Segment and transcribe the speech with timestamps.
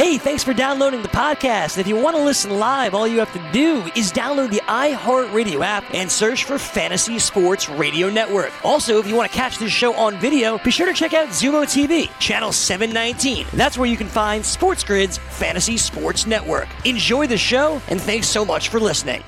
[0.00, 1.76] Hey, thanks for downloading the podcast.
[1.76, 5.62] If you want to listen live, all you have to do is download the iHeartRadio
[5.62, 8.50] app and search for Fantasy Sports Radio Network.
[8.64, 11.28] Also, if you want to catch this show on video, be sure to check out
[11.28, 13.46] Xumo TV, channel 719.
[13.52, 16.68] That's where you can find Sports Grid's Fantasy Sports Network.
[16.86, 19.22] Enjoy the show, and thanks so much for listening.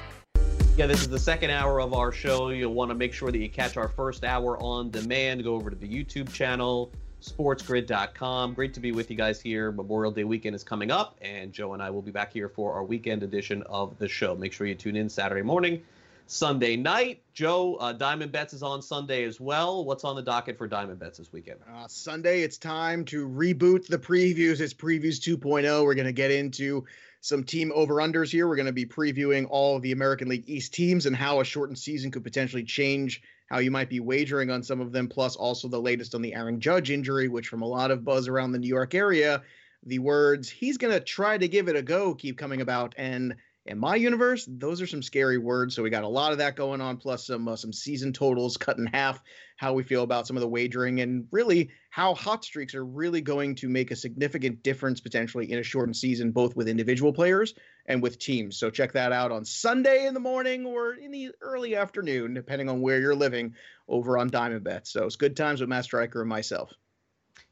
[0.78, 2.48] Yeah, this is the second hour of our show.
[2.48, 5.44] You'll want to make sure that you catch our first hour on demand.
[5.44, 6.90] Go over to the YouTube channel,
[7.22, 8.54] sportsgrid.com.
[8.54, 9.70] Great to be with you guys here.
[9.72, 12.72] Memorial Day weekend is coming up, and Joe and I will be back here for
[12.72, 14.34] our weekend edition of the show.
[14.34, 15.82] Make sure you tune in Saturday morning,
[16.26, 17.22] Sunday night.
[17.32, 19.84] Joe, uh, Diamond Bets is on Sunday as well.
[19.84, 21.60] What's on the docket for Diamond Bets this weekend?
[21.72, 24.60] Uh, Sunday, it's time to reboot the previews.
[24.60, 25.84] It's Previews 2.0.
[25.84, 26.84] We're going to get into
[27.20, 28.48] some team over unders here.
[28.48, 31.44] We're going to be previewing all of the American League East teams and how a
[31.44, 35.36] shortened season could potentially change how you might be wagering on some of them, plus
[35.36, 38.52] also the latest on the Aaron Judge injury, which from a lot of buzz around
[38.52, 39.42] the New York area,
[39.84, 42.94] the words he's going to try to give it a go keep coming about.
[42.96, 43.34] And
[43.66, 45.76] in my universe, those are some scary words.
[45.76, 48.56] So we got a lot of that going on, plus some uh, some season totals
[48.56, 49.22] cut in half,
[49.56, 53.20] how we feel about some of the wagering, and really how hot streaks are really
[53.20, 57.54] going to make a significant difference potentially in a shortened season, both with individual players
[57.86, 58.58] and with teams.
[58.58, 62.68] So check that out on Sunday in the morning or in the early afternoon, depending
[62.68, 63.54] on where you're living,
[63.88, 64.86] over on Diamond Bet.
[64.86, 66.72] So it's good times with Matt Striker and myself.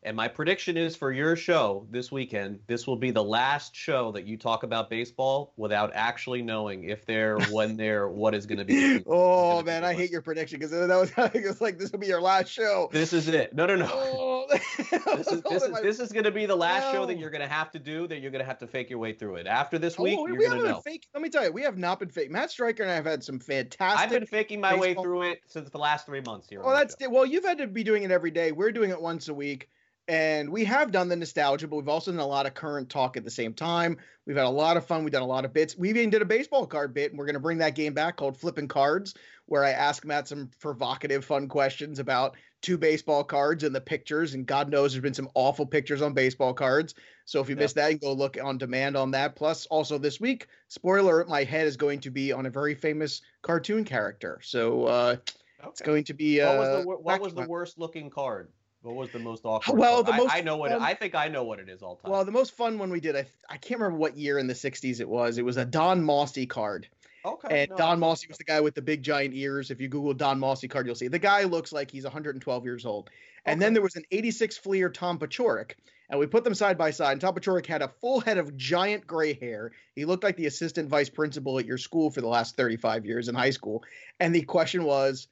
[0.03, 4.13] And my prediction is for your show this weekend, this will be the last show
[4.13, 8.59] that you talk about baseball without actually knowing if they're, when they're, what is going
[8.59, 9.03] to be.
[9.07, 12.07] oh man, I hate your prediction because that was, it was like this will be
[12.07, 12.89] your last show.
[12.93, 13.55] This is it.
[13.55, 13.91] No, no, no.
[13.93, 14.30] Oh.
[14.51, 17.01] Oh, this is this is, this is going to be the last no.
[17.01, 18.07] show that you're going to have to do.
[18.07, 19.47] That you're going to have to fake your way through it.
[19.47, 20.81] After this oh, week, oh, you're going to know.
[20.81, 22.31] Fake, let me tell you, we have not been fake.
[22.31, 24.01] Matt Striker and I have had some fantastic.
[24.01, 24.83] I've been faking my baseball.
[24.83, 26.61] way through it since the last three months here.
[26.63, 28.53] Oh, that's well, you've had to be doing it every day.
[28.53, 29.69] We're doing it once a week.
[30.09, 33.17] And we have done the nostalgia, but we've also done a lot of current talk
[33.17, 33.97] at the same time.
[34.27, 35.05] We've had a lot of fun.
[35.05, 35.77] We've done a lot of bits.
[35.77, 38.17] We even did a baseball card bit, and we're going to bring that game back
[38.17, 39.15] called Flipping Cards,
[39.47, 44.35] where I ask Matt some provocative, fun questions about two baseball cards and the pictures.
[44.35, 46.95] And God knows there's been some awful pictures on baseball cards.
[47.25, 49.37] So if you missed that, you can go look on demand on that.
[49.37, 53.23] Plus, also this week, spoiler my head is going to be on a very famous
[53.43, 54.41] cartoon character.
[54.43, 55.17] So uh,
[55.61, 55.69] okay.
[55.69, 56.41] it's going to be.
[56.41, 58.49] Uh, what was the, what was the worst looking card?
[58.83, 59.79] What was the most awkward?
[59.79, 61.97] Well, the most I, know what it, I think I know what it is all
[61.97, 62.11] time.
[62.11, 64.55] Well, the most fun one we did, I, I can't remember what year in the
[64.55, 65.37] '60s it was.
[65.37, 66.89] It was a Don Mossi card.
[67.25, 67.63] Okay.
[67.63, 69.71] And no, Don Mossi was the guy with the big giant ears.
[69.71, 72.87] If you Google Don Mossi card, you'll see the guy looks like he's 112 years
[72.87, 73.11] old.
[73.45, 73.67] And okay.
[73.67, 75.73] then there was an 86 Fleer Tom Paciorek,
[76.09, 77.13] and we put them side by side.
[77.13, 79.73] And Tom Paciorek had a full head of giant gray hair.
[79.95, 83.29] He looked like the assistant vice principal at your school for the last 35 years
[83.29, 83.83] in high school.
[84.19, 85.29] And the question was,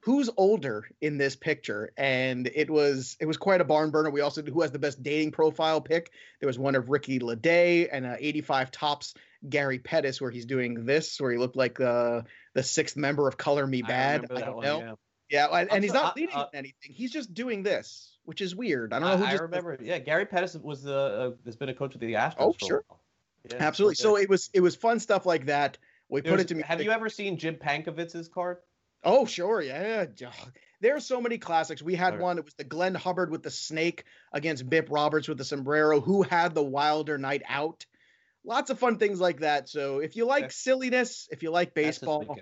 [0.00, 1.92] who's older in this picture?
[1.96, 4.10] And it was it was quite a barn burner.
[4.10, 6.10] We also who has the best dating profile pick?
[6.40, 9.14] There was one of ricky Ledee and uh, 85 Topps
[9.48, 12.24] gary pettis where he's doing this where he looked like the
[12.54, 14.30] the sixth member of Color Me Badd.
[14.30, 14.80] I, I don't one, know.
[14.80, 16.92] yeah, yeah and, and he's not leading uh, anything.
[16.92, 18.92] He's just doing this which is weird.
[18.92, 21.68] I don't know who i, just, remember yeah gary pettis was the uh, has been
[21.68, 22.84] a coach of the astros oh sure.
[23.50, 23.96] yeah, absolutely.
[23.96, 25.78] so it was it was fun stuff like that.
[26.08, 28.56] We put it to me have you ever seen jim pankowicz's card
[29.02, 29.60] Oh, sure.
[29.60, 30.06] Yeah.
[30.80, 31.82] There are so many classics.
[31.82, 32.38] We had one.
[32.38, 36.00] It was the Glenn Hubbard with the snake against Bip Roberts with the sombrero.
[36.00, 37.84] Who had the wilder night out?
[38.44, 39.68] Lots of fun things like that.
[39.68, 42.38] So if you like silliness, if you like baseball,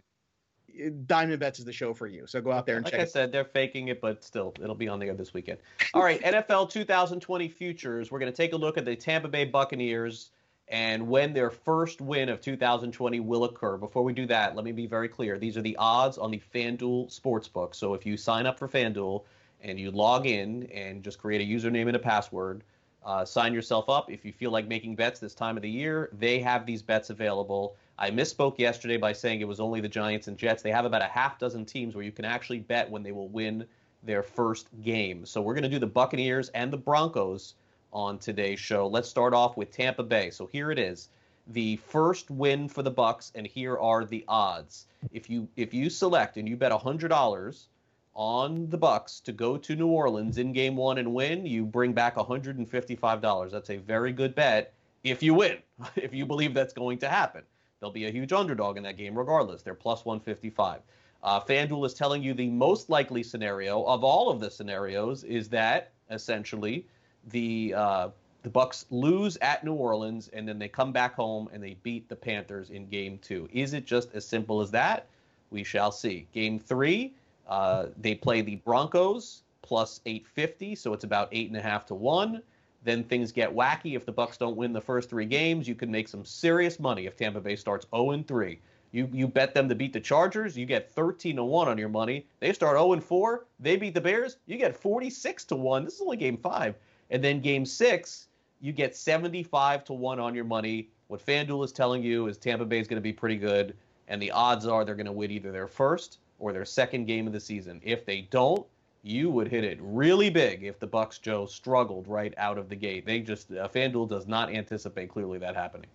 [1.06, 2.26] Diamond Bets is the show for you.
[2.26, 3.00] So go out there and like check.
[3.00, 5.58] Like I said, they're faking it, but still, it'll be on the air this weekend.
[5.92, 8.10] All right, NFL 2020 futures.
[8.12, 10.30] We're going to take a look at the Tampa Bay Buccaneers
[10.70, 13.76] and when their first win of 2020 will occur.
[13.78, 15.38] Before we do that, let me be very clear.
[15.38, 17.74] These are the odds on the FanDuel Sportsbook.
[17.74, 19.24] So if you sign up for FanDuel
[19.62, 22.62] and you log in and just create a username and a password,
[23.04, 24.10] uh, sign yourself up.
[24.10, 27.08] If you feel like making bets this time of the year, they have these bets
[27.08, 27.74] available.
[27.98, 30.62] I misspoke yesterday by saying it was only the Giants and Jets.
[30.62, 33.28] They have about a half dozen teams where you can actually bet when they will
[33.28, 33.66] win
[34.02, 35.24] their first game.
[35.24, 37.54] So we're going to do the Buccaneers and the Broncos
[37.92, 38.86] on today's show.
[38.86, 40.30] Let's start off with Tampa Bay.
[40.30, 41.08] So here it is.
[41.48, 44.86] The first win for the Bucs, and here are the odds.
[45.12, 47.68] If you if you select and you bet hundred dollars
[48.14, 51.92] on the Bucs to go to New Orleans in game one and win, you bring
[51.92, 53.50] back $155.
[53.50, 54.74] That's a very good bet
[55.04, 55.58] if you win,
[55.96, 57.42] if you believe that's going to happen.
[57.80, 59.62] They'll be a huge underdog in that game regardless.
[59.62, 60.80] They're plus 155.
[61.22, 65.48] Uh, FanDuel is telling you the most likely scenario of all of the scenarios is
[65.50, 66.86] that essentially
[67.30, 68.08] the uh,
[68.42, 72.08] the Bucs lose at New Orleans and then they come back home and they beat
[72.08, 73.48] the Panthers in Game Two.
[73.52, 75.06] Is it just as simple as that?
[75.50, 76.26] We shall see.
[76.32, 77.14] Game Three,
[77.48, 81.94] uh, they play the Broncos plus 850, so it's about eight and a half to
[81.94, 82.42] one.
[82.84, 83.96] Then things get wacky.
[83.96, 87.06] If the Bucs don't win the first three games, you can make some serious money
[87.06, 88.58] if Tampa Bay starts 0 and 3.
[88.92, 91.90] You you bet them to beat the Chargers, you get 13 to 1 on your
[91.90, 92.26] money.
[92.40, 95.84] They start 0 and 4, they beat the Bears, you get 46 to 1.
[95.84, 96.74] This is only game 5.
[97.10, 98.28] And then game 6,
[98.60, 100.90] you get 75 to 1 on your money.
[101.08, 103.74] What FanDuel is telling you is Tampa Bay is going to be pretty good
[104.08, 107.26] and the odds are they're going to win either their first or their second game
[107.26, 107.80] of the season.
[107.84, 108.66] If they don't,
[109.02, 112.76] you would hit it really big if the Bucs Joe struggled right out of the
[112.76, 113.06] gate.
[113.06, 115.86] They just uh, FanDuel does not anticipate clearly that happening.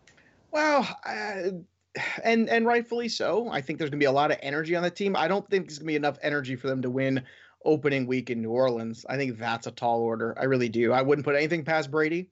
[0.52, 1.50] Well, uh,
[2.24, 3.50] and and rightfully so.
[3.50, 5.16] I think there's going to be a lot of energy on the team.
[5.16, 7.24] I don't think there's going to be enough energy for them to win
[7.66, 9.06] opening week in New Orleans.
[9.08, 10.38] I think that's a tall order.
[10.40, 10.92] I really do.
[10.92, 12.30] I wouldn't put anything past Brady,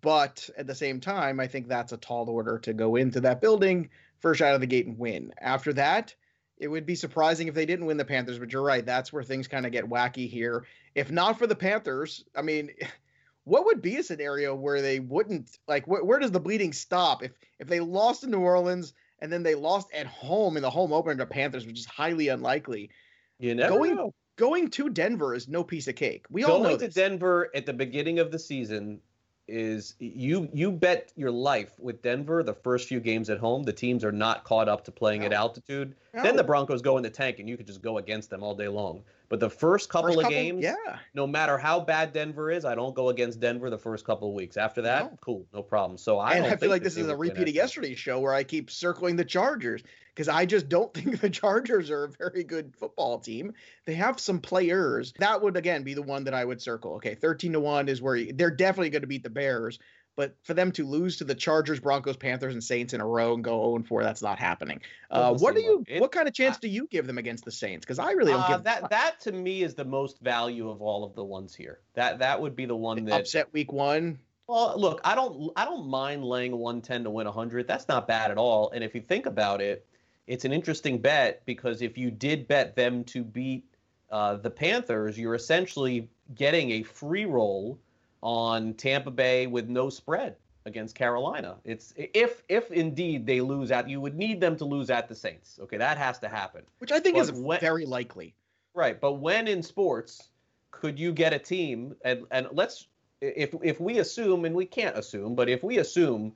[0.00, 3.40] but at the same time, I think that's a tall order to go into that
[3.40, 3.90] building
[4.20, 5.32] first out of the gate and win.
[5.40, 6.14] After that,
[6.56, 8.86] it would be surprising if they didn't win the Panthers, but you're right.
[8.86, 10.64] That's where things kind of get wacky here.
[10.94, 12.70] If not for the Panthers, I mean,
[13.44, 17.22] what would be a scenario where they wouldn't like wh- where does the bleeding stop
[17.22, 20.70] if if they lost in New Orleans and then they lost at home in the
[20.70, 22.90] home opener to Panthers, which is highly unlikely.
[23.38, 24.14] You never going, know.
[24.36, 26.26] Going to Denver is no piece of cake.
[26.30, 26.94] We going all know to this.
[26.94, 29.00] Denver at the beginning of the season
[29.46, 33.74] is you you bet your life with Denver the first few games at home the
[33.74, 35.26] teams are not caught up to playing No.
[35.26, 35.94] at altitude.
[36.14, 36.22] No.
[36.22, 38.54] Then the Broncos go in the tank and you could just go against them all
[38.54, 39.02] day long.
[39.28, 40.74] But the first couple First of games, yeah.
[41.14, 44.34] no matter how bad Denver is, I don't go against Denver the first couple of
[44.34, 44.56] weeks.
[44.56, 45.18] After that, No.
[45.20, 45.98] cool, no problem.
[45.98, 48.34] So I and don't I feel like this is a repeat of yesterday's show where
[48.34, 49.82] I keep circling the Chargers
[50.14, 53.54] because I just don't think the Chargers are a very good football team.
[53.86, 55.14] They have some players.
[55.18, 56.94] That would again be the one that I would circle.
[56.96, 59.78] Okay, 13 to 1 is where you, they're definitely going to beat the Bears,
[60.16, 63.34] but for them to lose to the Chargers, Broncos, Panthers and Saints in a row
[63.34, 64.80] and go 0 and 4, that's not happening.
[65.10, 66.00] Uh, what do you it.
[66.00, 67.84] what kind of chance do you give them against the Saints?
[67.84, 70.70] Cuz I really don't Uh, give them that that to me is the most value
[70.70, 71.80] of all of the ones here.
[71.94, 74.18] That that would be the one that upset week 1.
[74.46, 77.66] Well, look, I don't I don't mind laying 110 to win 100.
[77.66, 78.70] That's not bad at all.
[78.70, 79.86] And if you think about it,
[80.26, 83.64] it's an interesting bet because if you did bet them to beat
[84.10, 87.78] uh, the Panthers, you're essentially getting a free roll
[88.24, 90.34] on Tampa Bay with no spread
[90.66, 91.56] against Carolina.
[91.64, 95.14] It's if if indeed they lose at you would need them to lose at the
[95.14, 95.58] Saints.
[95.62, 96.62] Okay, that has to happen.
[96.78, 98.34] which I think But is when- very likely.
[98.72, 100.30] Right, but when in sports
[100.72, 102.88] could you get a team and and let's
[103.20, 106.32] if if we assume and we can't assume, but if we assume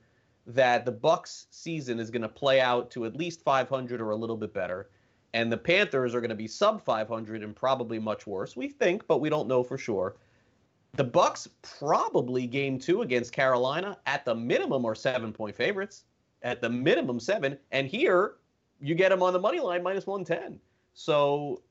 [0.47, 4.17] that the Bucs season is going to play out to at least 500 or a
[4.17, 4.89] little bit better
[5.35, 8.57] and the Panthers are going to be sub 500 and probably much worse.
[8.57, 10.17] We think, but we don't know for sure.
[10.95, 16.05] The Bucs probably game 2 against Carolina at the minimum are 7 point favorites.
[16.43, 18.35] At the minimum 7 and here
[18.81, 20.61] you get them on the money line minus 110.
[20.95, 21.63] So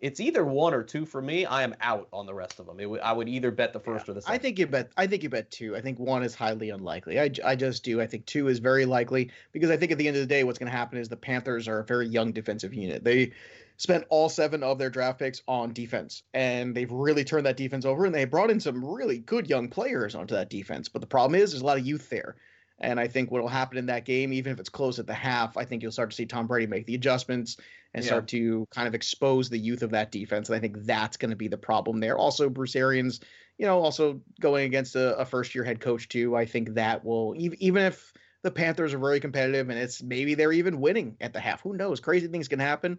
[0.00, 1.44] it's either one or two for me.
[1.44, 2.78] I am out on the rest of them.
[2.78, 4.34] It w- I would either bet the first or the second.
[4.34, 4.90] I think you bet.
[4.96, 5.76] I think you bet two.
[5.76, 7.18] I think one is highly unlikely.
[7.18, 8.00] I, I just do.
[8.00, 10.44] I think two is very likely because I think at the end of the day,
[10.44, 13.02] what's going to happen is the Panthers are a very young defensive unit.
[13.02, 13.32] They
[13.78, 17.84] spent all seven of their draft picks on defense, and they've really turned that defense
[17.84, 18.04] over.
[18.04, 20.88] And they brought in some really good young players onto that defense.
[20.88, 22.36] But the problem is, there's a lot of youth there.
[22.80, 25.14] And I think what will happen in that game, even if it's close at the
[25.14, 27.56] half, I think you'll start to see Tom Brady make the adjustments
[27.94, 28.08] and Yeah.
[28.08, 30.48] start to kind of expose the youth of that defense.
[30.48, 32.16] And I think that's going to be the problem there.
[32.16, 33.18] Also, Bruce Arians,
[33.58, 36.36] you know, also going against a, a first year head coach, too.
[36.36, 40.34] I think that will, ev- even if the Panthers are very competitive and it's maybe
[40.34, 41.98] they're even winning at the half, who knows?
[41.98, 42.98] Crazy things can happen.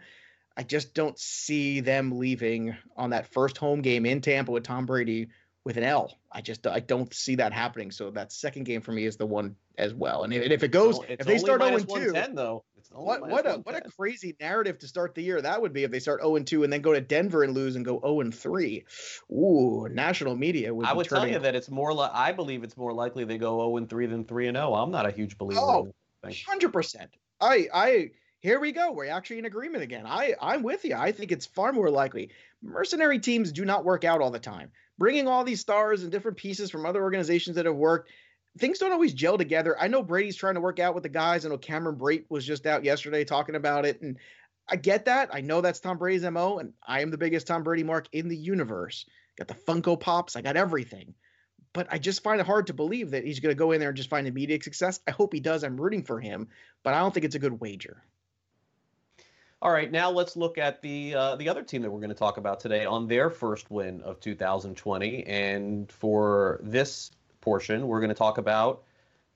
[0.57, 4.85] I just don't see them leaving on that first home game in Tampa with Tom
[4.85, 5.29] Brady
[5.63, 6.17] with an L.
[6.31, 7.91] I just I don't see that happening.
[7.91, 10.23] So that second game for me is the one as well.
[10.23, 12.63] And if, if it goes, It's if they start 0 minus 2, 110 though.
[12.91, 15.91] What what a what a crazy narrative to start the year that would be if
[15.91, 18.21] they start 0 and 2 and then go to Denver and lose and go 0
[18.21, 18.83] and 3.
[19.31, 22.75] Ooh, national media would I would tell you that it's more like I believe it's
[22.77, 24.73] more likely they go 0 and 3 than 3 and 0.
[24.73, 26.33] I'm not a huge believer Oh, in.
[26.47, 27.11] Hundred percent.
[27.39, 28.91] I I here we go.
[28.91, 30.05] We're actually in agreement again.
[30.05, 30.95] I I'm with you.
[30.95, 32.29] I think it's far more likely.
[32.61, 34.71] Mercenary teams do not work out all the time.
[34.97, 38.09] Bringing all these stars and different pieces from other organizations that have worked,
[38.57, 39.75] things don't always gel together.
[39.79, 41.45] I know Brady's trying to work out with the guys.
[41.45, 44.17] I know Cameron Brate was just out yesterday talking about it, and
[44.67, 45.29] I get that.
[45.33, 48.27] I know that's Tom Brady's mo, and I am the biggest Tom Brady mark in
[48.27, 49.05] the universe.
[49.37, 50.35] Got the Funko Pops.
[50.35, 51.13] I got everything
[51.73, 53.89] but I just find it hard to believe that he's going to go in there
[53.89, 54.99] and just find immediate success.
[55.07, 55.63] I hope he does.
[55.63, 56.47] I'm rooting for him,
[56.83, 58.01] but I don't think it's a good wager.
[59.61, 62.15] All right, now let's look at the uh, the other team that we're going to
[62.15, 65.25] talk about today on their first win of 2020.
[65.25, 67.11] And for this
[67.41, 68.83] portion, we're going to talk about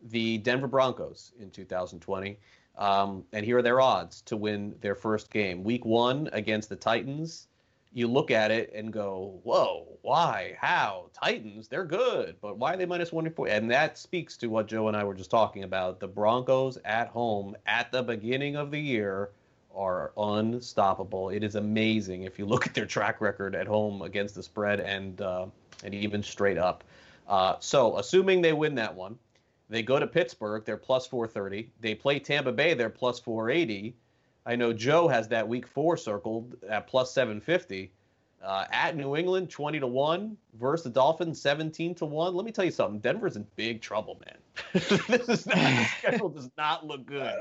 [0.01, 2.39] the Denver Broncos in 2020.
[2.77, 5.61] Um, and here are their odds to win their first game.
[5.61, 7.49] Week one against the Titans,
[7.91, 10.55] you look at it and go, whoa, why?
[10.57, 11.09] How?
[11.11, 13.49] Titans, they're good, but why are they minus 104?
[13.49, 15.99] And that speaks to what Joe and I were just talking about.
[15.99, 19.31] The Broncos at home at the beginning of the year
[19.75, 21.29] are unstoppable.
[21.29, 24.79] It is amazing if you look at their track record at home against the spread
[24.79, 25.47] and uh,
[25.83, 26.83] and even straight up.
[27.27, 29.17] Uh, so, assuming they win that one,
[29.69, 31.71] they go to Pittsburgh, they're plus 430.
[31.79, 33.95] They play Tampa Bay, they're plus 480.
[34.45, 37.91] I know Joe has that week four circled at plus 750.
[38.43, 42.35] Uh, at New England, 20 to 1 versus the Dolphins, 17 to 1.
[42.35, 42.99] Let me tell you something.
[42.99, 44.37] Denver's in big trouble, man.
[44.73, 47.33] this is not, the schedule does not look good.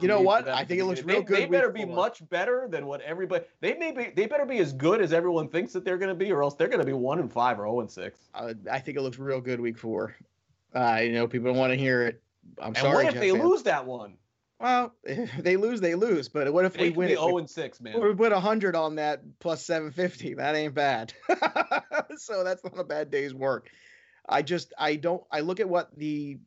[0.00, 0.48] You know what?
[0.48, 1.36] I think it looks real they, good.
[1.36, 3.44] They better be much better than what everybody.
[3.60, 4.10] They may be.
[4.14, 6.54] They better be as good as everyone thinks that they're going to be, or else
[6.54, 8.18] they're going to be one and five or zero and six.
[8.34, 10.16] Uh, I think it looks real good week four.
[10.74, 12.22] Uh, you know, people don't want to hear it.
[12.58, 12.94] I'm and sorry.
[12.94, 13.44] what if Jeff they fans.
[13.44, 14.14] lose that one?
[14.60, 16.28] Well, if they lose, they lose.
[16.28, 18.00] But what if They we win zero and six, man.
[18.00, 20.34] We put hundred on that plus seven fifty.
[20.34, 21.12] That ain't bad.
[22.16, 23.70] so that's not a bad day's work.
[24.28, 26.38] I just I don't I look at what the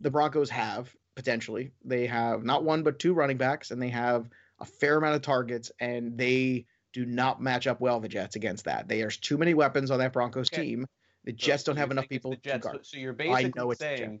[0.00, 1.72] the Broncos have potentially.
[1.84, 4.28] They have not one but two running backs, and they have
[4.60, 8.64] a fair amount of targets, and they do not match up well the Jets against
[8.64, 8.88] that.
[8.88, 10.62] There's too many weapons on that Broncos Okay.
[10.62, 10.86] team.
[11.24, 12.86] The So Jets don't have enough people to guard.
[12.86, 14.20] So you're basically it's the saying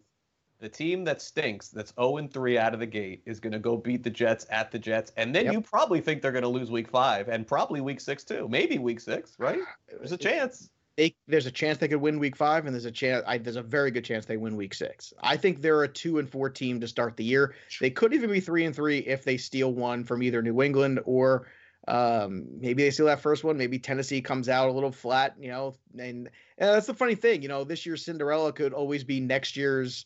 [0.60, 3.60] the team that stinks, that's 0 and 3 out of the gate, is going to
[3.60, 5.54] go beat the Jets at the Jets, and then Yep.
[5.54, 8.78] you probably think they're going to lose Week Five and probably Week Six too, maybe
[8.78, 9.60] Week Six, right?
[9.88, 10.70] There's a chance.
[10.98, 13.54] They there's a chance they could win week five, and there's a chance I, there's
[13.54, 15.14] a very good chance they win week six.
[15.22, 17.54] I think they're a two and four team to start the year.
[17.80, 20.98] They could even be three and three if they steal one from either New England
[21.04, 21.46] or
[21.86, 23.56] um, maybe they steal that first one.
[23.56, 25.76] Maybe Tennessee comes out a little flat, you know.
[25.92, 26.28] And,
[26.58, 27.62] and that's the funny thing, you know.
[27.62, 30.04] This year's Cinderella could always be next year's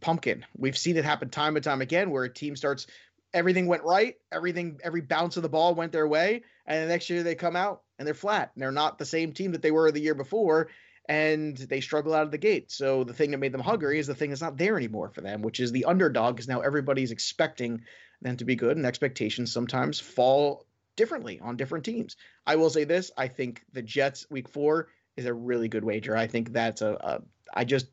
[0.00, 0.44] pumpkin.
[0.56, 2.88] We've seen it happen time and time again, where a team starts
[3.32, 7.08] everything went right, everything every bounce of the ball went their way, and the next
[7.08, 8.50] year they come out and they're flat.
[8.54, 10.68] And they're not the same team that they were the year before,
[11.08, 12.72] and they struggle out of the gate.
[12.72, 15.20] So the thing that made them hungry is the thing that's not there anymore for
[15.20, 16.34] them, which is the underdog.
[16.34, 17.82] Because now everybody's expecting
[18.20, 20.66] them to be good, and expectations sometimes fall
[20.96, 22.16] differently on different teams.
[22.44, 26.16] I will say this: I think the Jets week four is a really good wager.
[26.16, 27.22] I think that's a, a
[27.54, 27.86] I just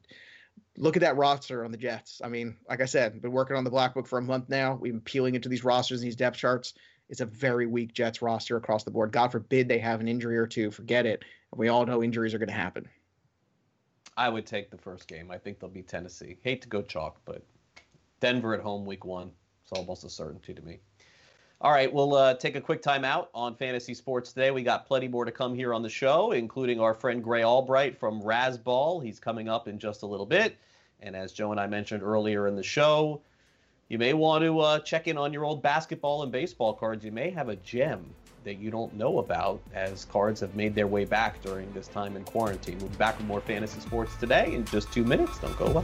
[0.75, 2.19] look at that roster on the Jets.
[2.23, 4.75] I mean, like I said, been working on the black book for a month now.
[4.75, 6.73] We've been peeling into these rosters and these depth charts.
[7.09, 9.11] It's a very weak Jets roster across the board.
[9.11, 10.71] God forbid they have an injury or two.
[10.71, 11.23] Forget it.
[11.55, 12.87] We all know injuries are going to happen.
[14.15, 15.31] I would take the first game.
[15.31, 16.37] I think they'll be Tennessee.
[16.43, 17.43] Hate to go chalk, but
[18.19, 19.31] Denver at home week one.
[19.63, 20.79] It's almost a certainty to me.
[21.61, 24.51] All right, we'll uh, take a quick time out on fantasy sports today.
[24.51, 27.99] We got plenty more to come here on the show, including our friend Grey Albright
[27.99, 29.03] from Razzball.
[29.03, 30.57] He's coming up in just a little bit.
[31.01, 33.21] And as Joe and I mentioned earlier in the show,
[33.89, 37.03] you may want to uh, check in on your old basketball and baseball cards.
[37.03, 38.05] You may have a gem
[38.43, 42.15] that you don't know about as cards have made their way back during this time
[42.15, 42.77] in quarantine.
[42.77, 45.39] We'll be back with more fantasy sports today in just two minutes.
[45.39, 45.83] Don't go away.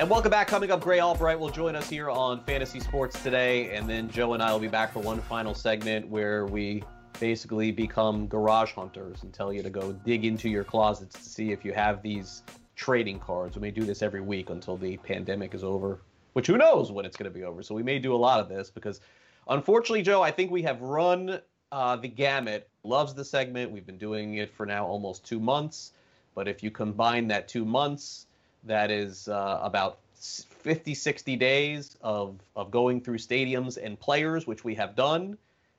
[0.00, 0.48] And welcome back.
[0.48, 3.76] Coming up, Grey Albright will join us here on Fantasy Sports today.
[3.76, 6.82] And then Joe and I will be back for one final segment where we
[7.20, 11.52] basically become garage hunters and tell you to go dig into your closets to see
[11.52, 12.44] if you have these
[12.76, 13.56] trading cards.
[13.56, 16.00] We may do this every week until the pandemic is over,
[16.32, 17.62] which who knows when it's going to be over.
[17.62, 19.02] So we may do a lot of this because
[19.48, 21.42] unfortunately, Joe, I think we have run
[21.72, 22.70] uh, the gamut.
[22.84, 23.70] Loves the segment.
[23.70, 25.92] We've been doing it for now almost two months.
[26.34, 28.28] But if you combine that two months,
[28.64, 34.64] that is uh, about 50, 60 days of, of going through stadiums and players, which
[34.64, 35.38] we have done.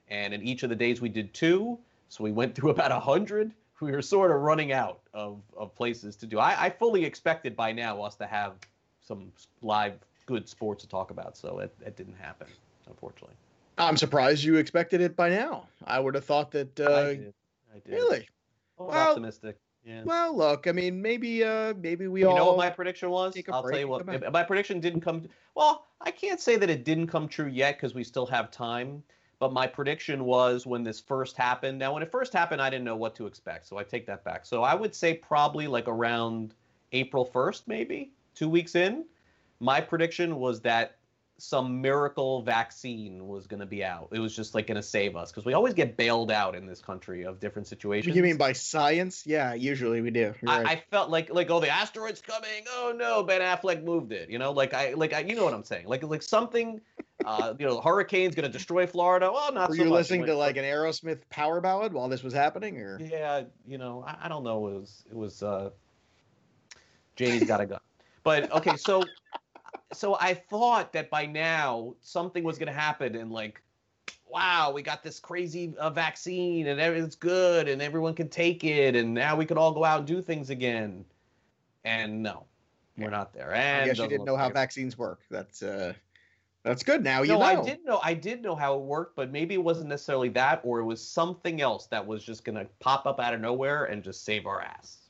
[0.10, 1.78] And in each of the days, we did two.
[2.10, 3.52] So we went through about 100.
[3.80, 6.38] We were sort of running out of, of places to do.
[6.38, 8.54] I, I fully expected by now us to have
[9.02, 9.94] some live
[10.28, 11.36] good sports to talk about.
[11.36, 12.48] So it, it didn't happen,
[12.88, 13.36] unfortunately.
[13.78, 15.68] I'm surprised you expected it by now.
[15.86, 16.80] I would have thought that.
[16.80, 17.34] Uh, I did.
[17.74, 17.94] I did.
[17.94, 18.30] Really?
[18.78, 19.58] Well, optimistic.
[19.86, 20.04] Yeah.
[20.04, 20.68] Well, look.
[20.68, 21.44] I mean, maybe.
[21.44, 22.38] Uh, maybe we you all.
[22.38, 23.36] know what my prediction was?
[23.52, 24.32] I'll break tell you what.
[24.32, 25.28] My prediction didn't come.
[25.56, 29.04] Well, I can't say that it didn't come true yet because we still have time.
[29.40, 31.80] But my prediction was when this first happened.
[31.80, 34.24] Now, when it first happened, I didn't know what to expect, so I take that
[34.24, 34.46] back.
[34.46, 36.54] So I would say probably like around
[36.92, 39.04] April 1st, maybe two weeks in,
[39.60, 40.98] my prediction was that
[41.42, 44.10] some miracle vaccine was going to be out.
[44.12, 46.66] It was just like going to save us because we always get bailed out in
[46.66, 48.16] this country of different situations.
[48.16, 49.24] You mean by science?
[49.26, 50.34] Yeah, usually we do.
[50.46, 50.68] I, right.
[50.68, 52.66] I, felt like like oh the asteroid's coming.
[52.70, 54.30] Oh no, Ben Affleck moved it.
[54.30, 55.88] You know, like I like I, you know what I'm saying.
[55.88, 56.82] Like like something.
[57.24, 59.30] Uh, you know, the hurricane's going to destroy Florida.
[59.32, 59.70] Well, not.
[59.70, 59.98] Were so you much.
[59.98, 63.00] listening to like an Aerosmith power ballad while this was happening, or?
[63.00, 64.68] Yeah, you know, I, I don't know.
[64.68, 65.44] It was it was.
[65.44, 65.70] uh
[67.16, 67.80] Janie's got a gun.
[68.24, 69.04] But okay, so
[69.94, 73.62] so I thought that by now something was going to happen and like,
[74.28, 78.96] wow, we got this crazy uh, vaccine and everything's good and everyone can take it
[78.96, 81.04] and now we could all go out and do things again.
[81.84, 82.46] And no,
[82.98, 83.54] we're not there.
[83.54, 85.22] And I guess you didn't know how vaccines work.
[85.30, 85.94] That's uh,
[86.64, 87.04] that's good.
[87.04, 87.46] Now you no, know.
[87.46, 88.00] I did know.
[88.04, 91.02] I did know how it worked, but maybe it wasn't necessarily that, or it was
[91.04, 94.46] something else that was just going to pop up out of nowhere and just save
[94.46, 95.01] our ass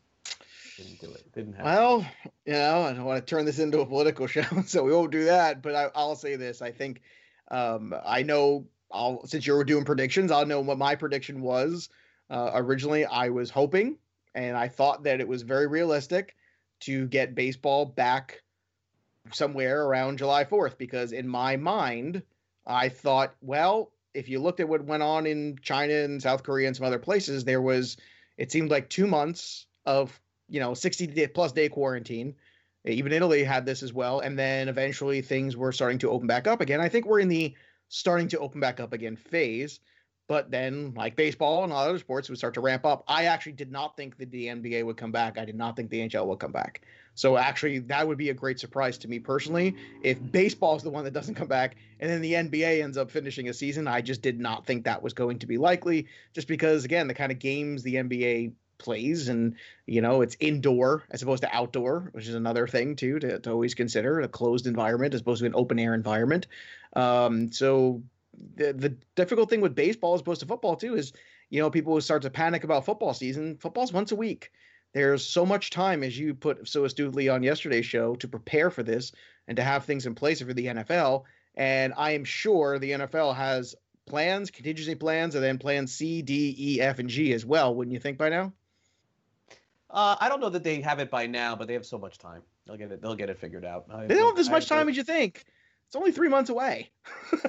[0.77, 1.31] didn't do it.
[1.33, 1.65] Didn't happen.
[1.65, 2.05] Well,
[2.45, 5.11] you know, I don't want to turn this into a political show, so we won't
[5.11, 5.61] do that.
[5.61, 7.01] But I, will say this: I think
[7.49, 8.65] um, I know.
[8.91, 11.89] I'll since you were doing predictions, I'll know what my prediction was.
[12.29, 13.97] Uh, originally, I was hoping,
[14.35, 16.35] and I thought that it was very realistic
[16.81, 18.41] to get baseball back
[19.31, 22.23] somewhere around July 4th, because in my mind,
[22.65, 26.67] I thought, well, if you looked at what went on in China and South Korea
[26.67, 27.97] and some other places, there was
[28.37, 30.19] it seemed like two months of
[30.51, 32.35] you know 60 day plus day quarantine.
[32.85, 36.47] Even Italy had this as well, and then eventually things were starting to open back
[36.47, 36.81] up again.
[36.81, 37.55] I think we're in the
[37.89, 39.79] starting to open back up again phase.
[40.27, 43.03] But then, like baseball and other sports, would start to ramp up.
[43.05, 45.37] I actually did not think that the NBA would come back.
[45.37, 46.83] I did not think the NHL would come back.
[47.15, 49.75] So actually, that would be a great surprise to me personally.
[50.03, 53.11] If baseball is the one that doesn't come back, and then the NBA ends up
[53.11, 56.07] finishing a season, I just did not think that was going to be likely.
[56.33, 61.03] Just because, again, the kind of games the NBA plays and you know it's indoor
[61.11, 64.67] as opposed to outdoor which is another thing too to, to always consider a closed
[64.67, 66.47] environment as opposed to an open air environment.
[66.93, 68.01] Um, so
[68.55, 71.13] the, the difficult thing with baseball as opposed to football too is
[71.49, 73.57] you know people start to panic about football season.
[73.57, 74.51] Football's once a week.
[74.93, 78.83] There's so much time as you put so astutely on yesterday's show to prepare for
[78.83, 79.13] this
[79.47, 81.23] and to have things in place for the nfl
[81.55, 86.55] and i am sure the nfl has plans contingency plans and then plans c d
[86.57, 88.53] e f and g as well wouldn't you think by now
[89.91, 92.17] uh, I don't know that they have it by now, but they have so much
[92.17, 92.41] time.
[92.65, 93.01] They'll get it.
[93.01, 93.85] They'll get it figured out.
[93.91, 95.45] I, they don't have as much time as you think.
[95.87, 96.91] It's only three months away.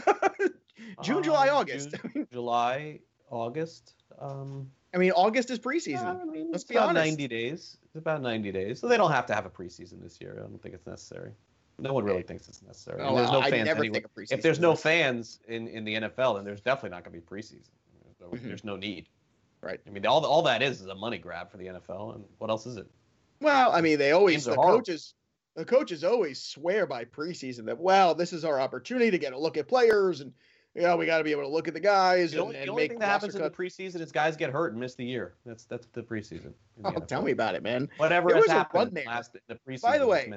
[1.02, 1.94] June, uh, July, August.
[2.12, 3.00] June, July,
[3.30, 3.94] August.
[4.18, 6.02] Um, I mean, August is preseason.
[6.02, 7.06] Yeah, I mean, Let's be honest.
[7.06, 7.78] Ninety days.
[7.84, 10.34] It's about ninety days, so they don't have to have a preseason this year.
[10.38, 11.32] I don't think it's necessary.
[11.78, 13.00] No one really thinks it's necessary.
[13.02, 14.02] Oh, there's no I fans anyway.
[14.30, 17.26] If there's no fans in, in the NFL, then there's definitely not going to be
[17.26, 17.70] preseason.
[18.18, 18.46] So mm-hmm.
[18.46, 19.08] There's no need.
[19.62, 19.80] Right.
[19.86, 22.50] I mean, all all that is is a money grab for the NFL, and what
[22.50, 22.86] else is it?
[23.40, 25.14] Well, I mean, they always the coaches
[25.54, 29.38] the coaches always swear by preseason that well, this is our opportunity to get a
[29.38, 30.32] look at players, and
[30.74, 32.32] you know we got to be able to look at the guys.
[32.32, 34.72] The only, and, the only thing that happens in the preseason is guys get hurt
[34.72, 35.34] and miss the year.
[35.44, 36.52] That's that's the preseason.
[36.78, 37.06] The oh, NFL.
[37.06, 37.88] tell me about it, man.
[37.98, 39.82] Whatever there has happened last the preseason.
[39.82, 40.32] By the way.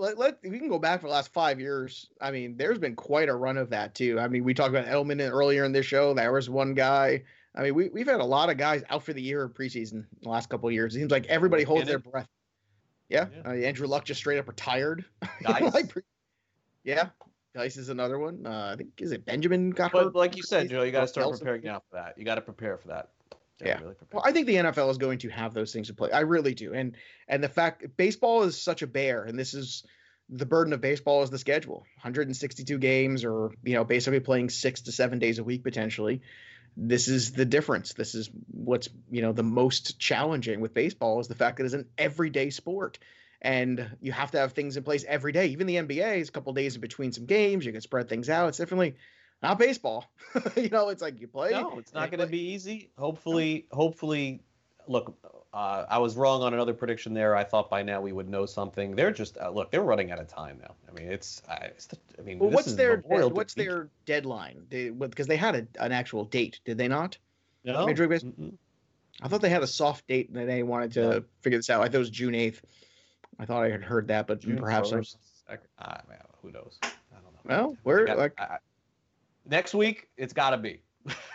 [0.00, 2.08] Let, let we can go back for the last five years.
[2.20, 4.20] I mean, there's been quite a run of that too.
[4.20, 6.14] I mean, we talked about Edelman earlier in this show.
[6.14, 7.24] There was one guy
[7.58, 10.04] I mean, we, we've had a lot of guys out for the year in preseason
[10.22, 10.94] the last couple of years.
[10.94, 12.28] It seems like everybody holds their breath.
[13.08, 13.26] Yeah.
[13.34, 13.50] yeah.
[13.50, 15.04] Uh, Andrew Luck just straight up retired.
[15.42, 15.92] like,
[16.84, 17.08] yeah.
[17.56, 18.46] Guice is another one.
[18.46, 20.14] Uh, I think is it Benjamin got but hurt.
[20.14, 22.16] like you said, Joe, you got to start preparing now for that.
[22.16, 23.08] You got to prepare for that.
[23.60, 23.80] Yeah.
[23.80, 26.12] Really well, I think the NFL is going to have those things to play.
[26.12, 26.74] I really do.
[26.74, 26.94] And
[27.26, 29.82] and the fact baseball is such a bear, and this is
[30.28, 34.82] the burden of baseball is the schedule 162 games or you know basically playing six
[34.82, 36.20] to seven days a week potentially
[36.80, 37.92] this is the difference.
[37.92, 41.74] This is what's you know the most challenging with baseball is the fact that it's
[41.74, 42.98] an everyday sport,
[43.42, 45.48] and you have to have things in place every day.
[45.48, 47.66] Even the NBA is a couple days in between some games.
[47.66, 48.48] You can spread things out.
[48.48, 48.94] It's definitely
[49.42, 50.04] not baseball.
[50.56, 51.50] you know, it's like you play.
[51.50, 52.90] No, it's not going to be easy.
[52.96, 54.40] Hopefully, hopefully,
[54.86, 55.16] look,
[55.52, 57.34] uh, I was wrong on another prediction there.
[57.34, 58.94] I thought by now we would know something.
[58.94, 60.74] They're just uh, look, they're running out of time now.
[60.88, 64.66] I mean, it's, uh, it's the, I mean, well, what's their what's their deadline?
[64.68, 67.16] Because they, they, had a, an actual date, did they not?
[67.64, 67.86] No.
[67.86, 68.52] Major League Baseball.
[69.20, 71.24] I thought they had a soft date and they wanted to no.
[71.40, 71.80] figure this out.
[71.80, 72.62] I thought it was June eighth.
[73.38, 74.98] I thought I had heard that, but June perhaps I
[75.78, 75.96] uh,
[76.42, 76.78] who knows?
[76.82, 76.88] I
[77.22, 77.40] don't know.
[77.44, 78.58] Well, we're got, like I,
[79.48, 80.08] next week.
[80.16, 80.82] It's got to be.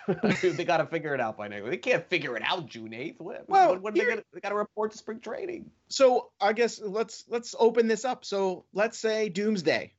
[0.42, 1.70] they got to figure it out by next.
[1.70, 3.20] They can't figure it out June eighth.
[3.20, 5.70] Well, when, when here, they, gonna, they got to report to spring training.
[5.88, 8.26] So I guess let's let's open this up.
[8.26, 9.94] So let's say Doomsday.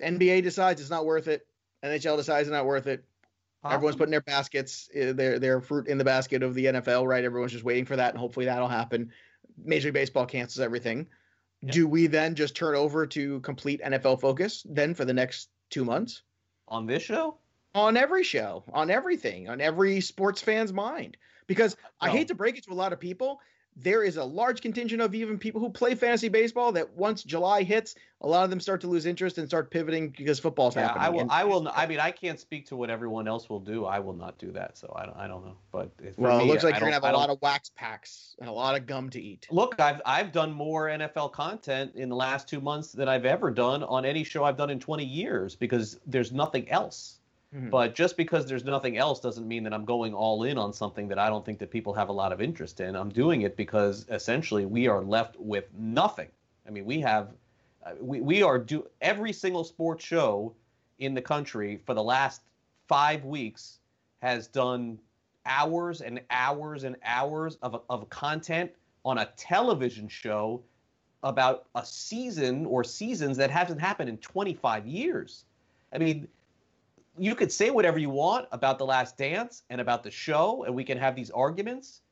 [0.00, 1.46] NBA decides it's not worth it.
[1.84, 3.04] NHL decides it's not worth it.
[3.64, 3.74] Awesome.
[3.74, 7.24] Everyone's putting their baskets, uh, their their fruit in the basket of the NFL, right?
[7.24, 9.10] Everyone's just waiting for that, and hopefully that'll happen.
[9.64, 11.06] Major League Baseball cancels everything.
[11.64, 15.84] Do we then just turn over to complete NFL focus then for the next two
[15.84, 16.22] months?
[16.68, 17.38] On this show?
[17.76, 21.18] On every show, on everything, on every sports fan's mind.
[21.46, 23.38] Because I hate to break it to a lot of people,
[23.76, 27.62] there is a large contingent of even people who play fantasy baseball that once July
[27.62, 30.88] hits, a lot of them start to lose interest and start pivoting because football's Yeah,
[30.88, 31.04] happening.
[31.04, 31.20] I will.
[31.20, 31.68] And- I will.
[31.68, 33.84] I mean, I can't speak to what everyone else will do.
[33.84, 34.78] I will not do that.
[34.78, 35.16] So I don't.
[35.18, 35.58] I don't know.
[35.70, 38.34] But well, me, it looks like I you're gonna have a lot of wax packs
[38.40, 39.46] and a lot of gum to eat.
[39.50, 43.50] Look, I've I've done more NFL content in the last two months than I've ever
[43.50, 47.20] done on any show I've done in 20 years because there's nothing else.
[47.52, 47.70] Mhm.
[47.70, 51.08] But just because there's nothing else doesn't mean that I'm going all in on something
[51.08, 52.94] that I don't think that people have a lot of interest in.
[52.96, 56.30] I'm doing it because essentially we are left with nothing.
[56.66, 57.36] I mean, we have
[57.82, 60.56] uh, we, we are do every single sports show
[60.98, 62.42] in the country for the last
[62.88, 63.80] 5 weeks
[64.22, 65.00] has done
[65.44, 68.72] hours and hours and hours of of content
[69.04, 70.64] on a television show
[71.22, 75.44] about a season or seasons that hasn't happened in 25 years.
[75.92, 76.28] I mean,
[77.18, 80.74] you could say whatever you want about The Last Dance and about the show, and
[80.74, 82.02] we can have these arguments,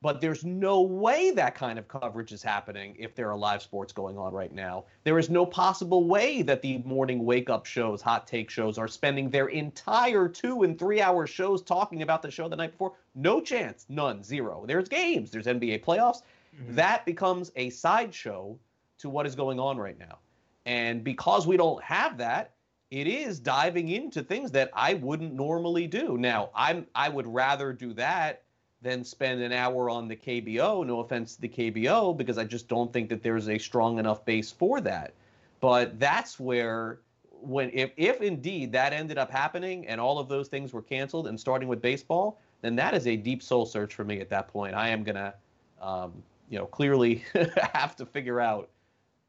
[0.00, 3.92] but there's no way that kind of coverage is happening if there are live sports
[3.92, 4.84] going on right now.
[5.02, 8.86] There is no possible way that the morning wake up shows, hot take shows, are
[8.86, 12.92] spending their entire two and three hour shows talking about the show the night before.
[13.16, 14.64] No chance, none, zero.
[14.66, 16.22] There's games, there's NBA playoffs.
[16.54, 16.76] Mm-hmm.
[16.76, 18.56] That becomes a sideshow
[18.98, 20.18] to what is going on right now.
[20.64, 22.52] And because we don't have that,
[22.90, 26.16] it is diving into things that I wouldn't normally do.
[26.16, 28.42] Now, I'm I would rather do that
[28.80, 30.86] than spend an hour on the KBO.
[30.86, 34.24] No offense to the KBO, because I just don't think that there's a strong enough
[34.24, 35.12] base for that.
[35.60, 40.48] But that's where when if if indeed that ended up happening and all of those
[40.48, 44.04] things were canceled and starting with baseball, then that is a deep soul search for
[44.04, 44.74] me at that point.
[44.74, 45.34] I am gonna
[45.82, 47.24] um, you know clearly
[47.72, 48.70] have to figure out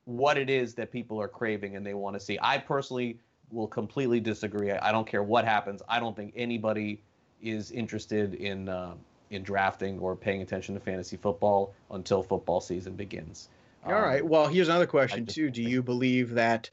[0.05, 2.39] what it is that people are craving and they want to see.
[2.41, 3.19] I personally
[3.51, 4.71] will completely disagree.
[4.71, 5.81] I, I don't care what happens.
[5.87, 7.01] I don't think anybody
[7.41, 8.93] is interested in uh,
[9.31, 13.49] in drafting or paying attention to fantasy football until football season begins.
[13.85, 14.21] All right.
[14.21, 15.49] Um, Well, here's another question just too.
[15.49, 16.69] Do you believe that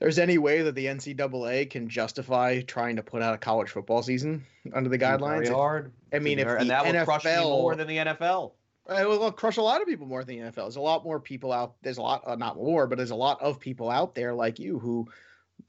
[0.00, 4.02] there's any way that the NCAA can justify trying to put out a college football
[4.02, 5.36] season under the guidelines?
[5.36, 5.92] Very If- hard.
[6.12, 8.52] I mean, if and the that would crush NFL more than the NFL.
[8.86, 10.54] It will crush a lot of people more than the NFL.
[10.56, 11.74] There's a lot more people out.
[11.80, 14.58] There's a lot, uh, not more, but there's a lot of people out there like
[14.58, 15.08] you who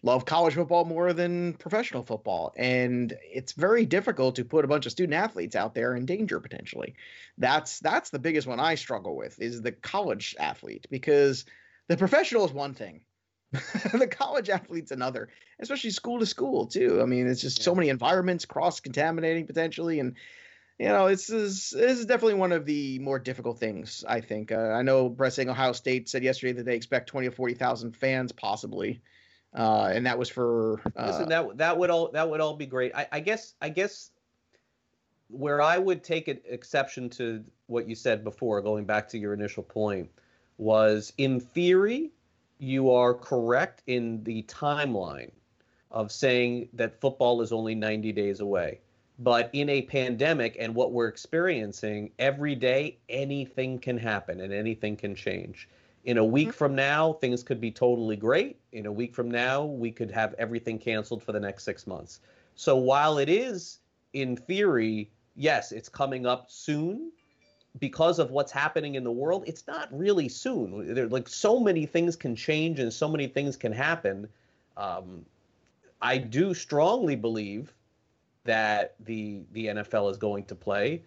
[0.03, 4.85] love college football more than professional football, and it's very difficult to put a bunch
[4.85, 6.95] of student athletes out there in danger potentially.
[7.37, 11.45] That's that's the biggest one I struggle with is the college athlete because
[11.87, 13.01] the professional is one thing.
[13.93, 17.01] the college athlete's another, especially school to school too.
[17.01, 20.15] I mean, it's just so many environments cross contaminating potentially, and
[20.77, 24.03] you know, this is this is definitely one of the more difficult things.
[24.07, 24.51] I think.
[24.51, 27.53] Uh, I know Brett saying Ohio State said yesterday that they expect twenty to forty
[27.53, 29.01] thousand fans possibly,
[29.55, 30.81] uh, and that was for.
[30.97, 32.93] Uh, Listen, that that would all that would all be great.
[32.93, 34.11] I, I guess I guess
[35.29, 39.33] where I would take an exception to what you said before, going back to your
[39.33, 40.09] initial point,
[40.57, 42.11] was in theory,
[42.59, 45.31] you are correct in the timeline
[45.89, 48.79] of saying that football is only 90 days away.
[49.17, 54.97] But in a pandemic and what we're experiencing every day, anything can happen and anything
[54.97, 55.69] can change.
[56.05, 58.59] In a week from now, things could be totally great.
[58.71, 62.21] In a week from now, we could have everything canceled for the next six months.
[62.55, 63.79] So while it is,
[64.13, 67.11] in theory, yes, it's coming up soon
[67.79, 70.93] because of what's happening in the world, it's not really soon.
[70.93, 74.27] There, like so many things can change and so many things can happen.
[74.77, 75.25] Um,
[76.01, 77.73] I do strongly believe
[78.43, 81.01] that the the NFL is going to play,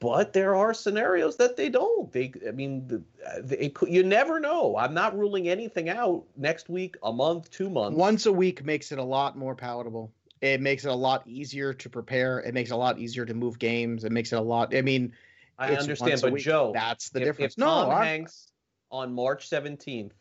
[0.00, 2.12] but there are scenarios that they don't.
[2.12, 3.02] They, I mean, the,
[3.42, 4.76] the, could- you never know.
[4.76, 6.24] I'm not ruling anything out.
[6.36, 7.96] Next week, a month, two months.
[7.96, 10.12] once a week makes it a lot more palatable.
[10.40, 12.40] It makes it a lot easier to prepare.
[12.40, 14.04] It makes it a lot easier to move games.
[14.04, 14.74] It makes it a lot.
[14.74, 15.12] I mean,
[15.58, 16.44] I it's understand, but week.
[16.44, 17.54] Joe, that's the if, difference.
[17.54, 18.48] If no, Tom I- Hanks
[18.90, 20.12] on March 17th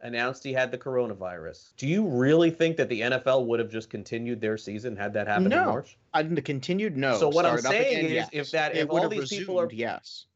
[0.00, 3.90] announced he had the coronavirus, do you really think that the NFL would have just
[3.90, 5.98] continued their season had that happened in March?
[6.14, 6.96] I didn't continued.
[6.96, 7.18] No.
[7.18, 8.28] So what I'm saying again, is yes.
[8.32, 10.26] if that- It if all these people are- resumed, yes,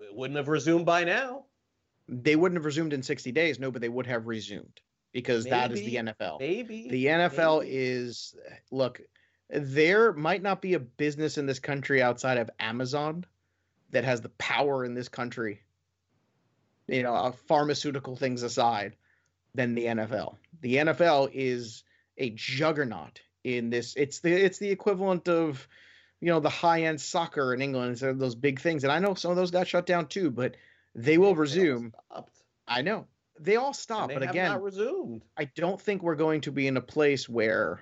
[0.00, 1.44] It wouldn't have resumed by now.
[2.08, 3.58] they wouldn't have resumed in 60 days.
[3.58, 4.80] No, but they would have resumed
[5.12, 6.38] because that is the NFL.
[6.40, 7.76] Maybe The NFL maybe.
[7.76, 8.34] is
[8.70, 9.00] look,
[9.48, 13.24] there might not be a business in this country outside of Amazon
[13.90, 15.62] that has the power in this country,
[16.88, 18.96] you know, uh, pharmaceutical things aside,
[19.54, 20.36] than the NFL.
[20.60, 21.84] The NFL is
[22.18, 23.94] a juggernaut in this.
[23.96, 25.66] It's the it's the equivalent of,
[26.20, 27.98] you know, the high end soccer in England.
[27.98, 30.56] So those big things, and I know some of those got shut down too, but
[30.94, 31.92] they will They resume.
[32.66, 33.06] I know
[33.38, 35.24] they all stop, they but again, not resumed.
[35.36, 37.80] I don't think we're going to be in a place where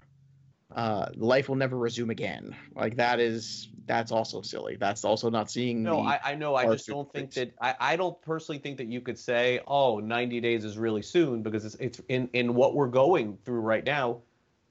[0.75, 2.57] uh, life will never resume again.
[2.75, 4.77] Like that is that's also silly.
[4.77, 5.83] That's also not seeing.
[5.83, 6.55] No, I, I know.
[6.55, 7.53] I just don't think that.
[7.61, 11.43] I, I don't personally think that you could say, "Oh, 90 days is really soon,"
[11.43, 14.21] because it's it's in in what we're going through right now.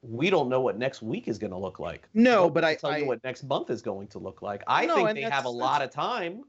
[0.03, 2.07] We don't know what next week is going to look like.
[2.13, 4.63] no, but I, tell I you what next month is going to look like.
[4.67, 6.43] I No, think they have a lot of time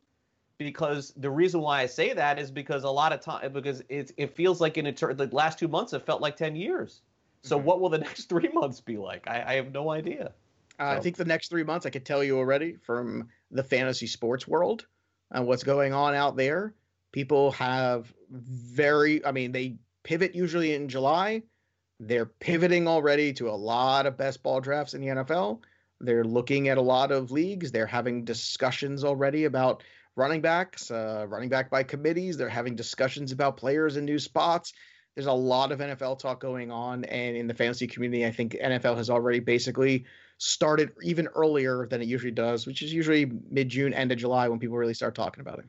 [0.59, 4.13] because the reason why I say that is because a lot of time because it
[4.17, 7.03] it feels like in etern- the last two months it felt like 10 years.
[7.43, 7.65] So Mhm.
[7.65, 9.29] what will the next three months be like?
[9.29, 10.33] I, I have no idea.
[10.79, 14.07] I So- think the next three months I could tell you already from the fantasy
[14.07, 14.87] sports world
[15.31, 16.75] and what's going on out there.
[17.13, 21.43] People have very, I mean, they pivot usually in July.
[22.01, 25.61] They're pivoting already to a lot of best ball drafts in the NFL.
[26.01, 27.71] They're looking at a lot of leagues.
[27.71, 29.85] They're having discussions already about
[30.17, 32.37] running backs, uh, running back by committees.
[32.37, 34.73] They're having discussions about players in new spots.
[35.15, 38.57] There's a lot of NFL talk going on, and in the fantasy community, I think
[38.63, 40.07] NFL has already basically
[40.39, 44.49] started even earlier than it usually does, which is usually mid June, end of July
[44.49, 45.67] when people really start talking about it.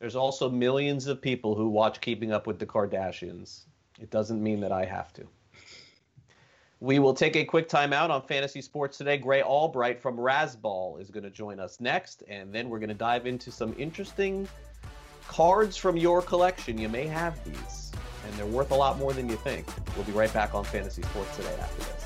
[0.00, 3.66] There's also millions of people who watch Keeping Up with the Kardashians.
[4.00, 5.28] It doesn't mean that I have to.
[6.80, 9.16] We will take a quick timeout on fantasy sports today.
[9.16, 12.94] Grey Albright from Razzball is going to join us next, and then we're going to
[12.94, 14.48] dive into some interesting
[15.28, 16.76] cards from your collection.
[16.76, 17.92] You may have these,
[18.26, 19.66] and they're worth a lot more than you think.
[19.96, 22.02] We'll be right back on fantasy sports today after this.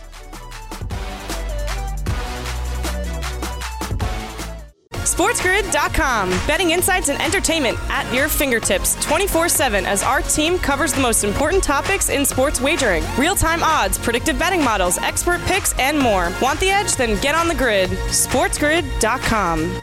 [5.17, 6.29] SportsGrid.com.
[6.47, 11.25] Betting insights and entertainment at your fingertips 24 7 as our team covers the most
[11.25, 16.33] important topics in sports wagering real time odds, predictive betting models, expert picks, and more.
[16.43, 16.97] Want the edge?
[16.97, 17.89] Then get on the grid.
[17.91, 19.81] SportsGrid.com.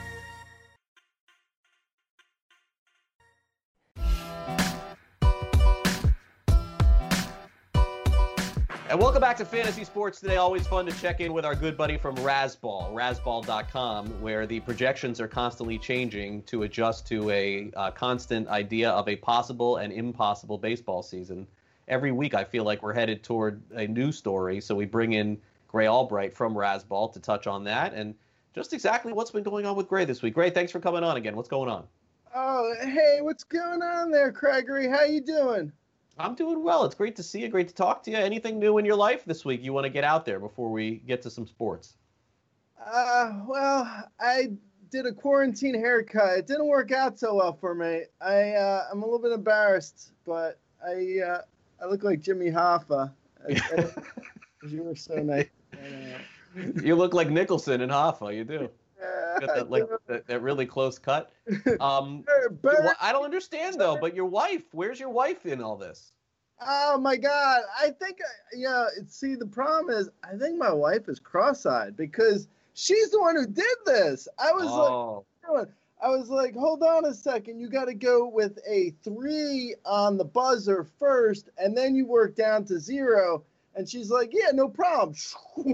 [8.93, 10.35] And welcome back to Fantasy Sports today.
[10.35, 15.19] Always fun to check in with our good buddy from Razzball, razzball.com, where the projections
[15.19, 20.59] are constantly changing to adjust to a uh, constant idea of a possible and impossible
[20.59, 21.47] baseball season.
[21.87, 25.39] Every week, I feel like we're headed toward a new story, so we bring in
[25.67, 28.13] Grey Albright from Razzball to touch on that and
[28.53, 30.35] just exactly what's been going on with Grey this week.
[30.35, 31.35] Grey, thanks for coming on again.
[31.35, 31.87] What's going on?
[32.35, 34.87] Oh, hey, what's going on there, Craigery?
[34.87, 35.71] How you doing?
[36.17, 36.85] I'm doing well.
[36.85, 37.49] It's great to see you.
[37.49, 38.17] Great to talk to you.
[38.17, 41.01] Anything new in your life this week you want to get out there before we
[41.07, 41.95] get to some sports?
[42.85, 44.51] Uh, well, I
[44.91, 46.37] did a quarantine haircut.
[46.37, 48.03] It didn't work out so well for me.
[48.21, 51.41] I uh, I'm a little bit embarrassed, but I uh,
[51.81, 53.11] I look like Jimmy Hoffa.
[54.69, 55.47] You were so nice.
[56.81, 58.33] You look like Nicholson and Hoffa.
[58.33, 58.69] You do.
[59.39, 61.31] Got that like that, that really close cut.
[61.79, 62.81] Um, Burr, burr.
[62.83, 63.97] well, I don't understand though.
[63.99, 66.11] But your wife, where's your wife in all this?
[66.61, 67.61] Oh my God!
[67.79, 68.85] I think uh, yeah.
[69.07, 73.47] See, the problem is, I think my wife is cross-eyed because she's the one who
[73.47, 74.27] did this.
[74.39, 74.91] I was like.
[74.91, 75.67] Oh, doing?
[76.03, 77.59] I was like, hold on a second.
[77.61, 82.35] You got to go with a three on the buzzer first, and then you work
[82.35, 83.43] down to zero.
[83.75, 85.15] And she's like, yeah, no problem.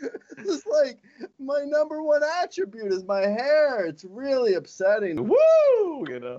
[0.38, 0.98] it's like
[1.38, 3.86] my number one attribute is my hair.
[3.86, 5.28] It's really upsetting.
[5.28, 6.06] woo!
[6.08, 6.36] You know.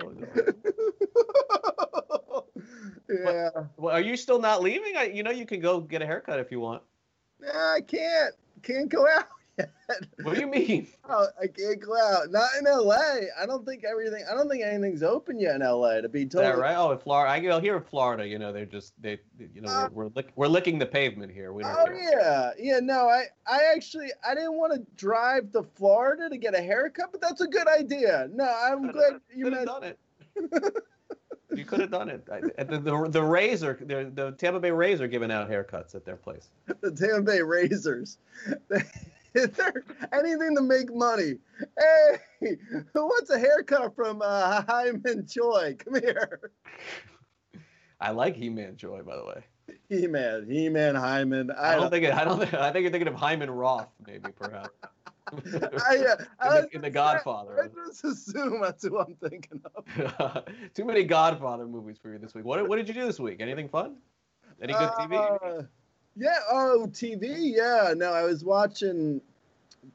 [3.08, 3.50] yeah.
[3.76, 4.96] Well, are you still not leaving?
[4.96, 6.82] I, you know, you can go get a haircut if you want.
[7.40, 8.34] Nah, I can't.
[8.62, 9.26] Can't go out.
[10.22, 10.86] What do you mean?
[11.08, 12.30] Oh, I can't go out.
[12.30, 12.96] Not in LA.
[13.40, 14.24] I don't think everything.
[14.30, 16.00] I don't think anything's open yet in LA.
[16.02, 16.76] To be totally that right?
[16.76, 18.26] Oh, in Florida, I go here in Florida.
[18.26, 19.18] You know, they're just they,
[19.54, 21.52] you know, Uh, we're we're, lick, we're licking the pavement here.
[21.52, 21.74] We don't.
[21.78, 22.20] Oh care.
[22.20, 22.80] yeah, yeah.
[22.80, 27.10] No, I, I actually, I didn't want to drive to Florida to get a haircut,
[27.12, 28.28] but that's a good idea.
[28.32, 29.98] No, I'm glad you could have done it.
[31.54, 32.28] you could have done it.
[32.30, 35.94] I, the, the the Rays are the, the Tampa Bay Rays are giving out haircuts
[35.94, 36.50] at their place.
[36.82, 38.18] the Tampa Bay Razors.
[39.42, 41.34] Is there anything to make money?
[41.78, 42.18] Hey,
[42.94, 45.76] who wants a haircut from uh, Hyman Choi?
[45.78, 46.50] Come here.
[48.00, 49.44] I like He-Man Joy, by the way.
[49.88, 51.50] He-Man, He-Man, Hyman.
[51.50, 51.90] I, I don't don't.
[51.90, 54.70] think it, I don't think I think you're thinking of Hyman Roth, maybe perhaps.
[55.30, 57.70] I, uh, in, I the, in The just- I Godfather.
[57.86, 60.44] just assume that's who I'm thinking of.
[60.74, 62.44] Too many Godfather movies for you this week.
[62.46, 63.40] What what did you do this week?
[63.40, 63.96] Anything fun?
[64.62, 65.60] Any good TV?
[65.60, 65.62] Uh,
[66.16, 66.38] yeah.
[66.50, 67.52] Oh, TV.
[67.54, 67.92] Yeah.
[67.94, 69.20] No, I was watching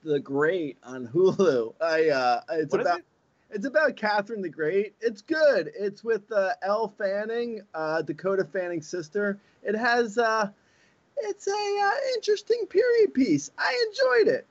[0.04, 1.74] The Great on Hulu.
[1.82, 2.10] I.
[2.10, 3.00] Uh, it's What about.
[3.00, 3.06] it?
[3.52, 4.96] It's about Catherine the Great.
[5.00, 5.72] It's good.
[5.78, 9.40] It's with uh, Elle Fanning, uh, Dakota Fanning's sister.
[9.62, 10.18] It has.
[10.18, 10.50] Uh,
[11.18, 13.52] it's a uh, interesting period piece.
[13.58, 14.48] I enjoyed it.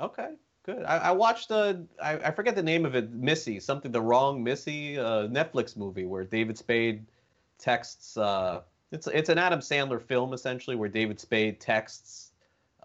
[0.00, 0.84] Okay, good.
[0.84, 4.42] I, I watched uh, I, I forget the name of it, Missy, something the wrong
[4.44, 7.04] Missy, uh, Netflix movie where David Spade
[7.58, 8.16] texts.
[8.16, 8.60] Uh,
[8.92, 12.27] it's it's an Adam Sandler film essentially where David Spade texts.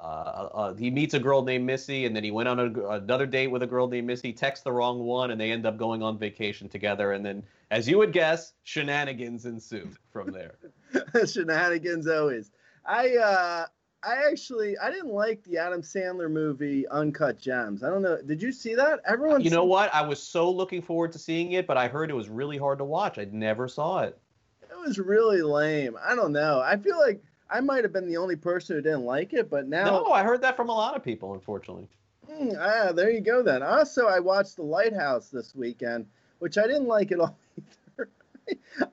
[0.03, 3.25] Uh, uh, he meets a girl named Missy, and then he went on a, another
[3.25, 4.33] date with a girl named Missy.
[4.33, 7.13] Texts the wrong one, and they end up going on vacation together.
[7.13, 10.55] And then, as you would guess, shenanigans ensue from there.
[11.25, 12.51] shenanigans always.
[12.85, 13.65] I uh,
[14.03, 17.81] I actually I didn't like the Adam Sandler movie Uncut Gems.
[17.81, 18.21] I don't know.
[18.21, 18.99] Did you see that?
[19.07, 19.39] Everyone.
[19.39, 19.93] You know what?
[19.93, 22.79] I was so looking forward to seeing it, but I heard it was really hard
[22.79, 23.19] to watch.
[23.19, 24.19] I never saw it.
[24.63, 25.97] It was really lame.
[26.03, 26.59] I don't know.
[26.59, 29.67] I feel like I might have been the only person who didn't like it, but
[29.67, 29.85] now.
[29.85, 31.87] No, I heard that from a lot of people, unfortunately.
[32.29, 33.61] Mm, ah, there you go then.
[33.61, 36.07] Also, I watched The Lighthouse this weekend,
[36.39, 37.37] which I didn't like at all
[37.97, 38.09] either.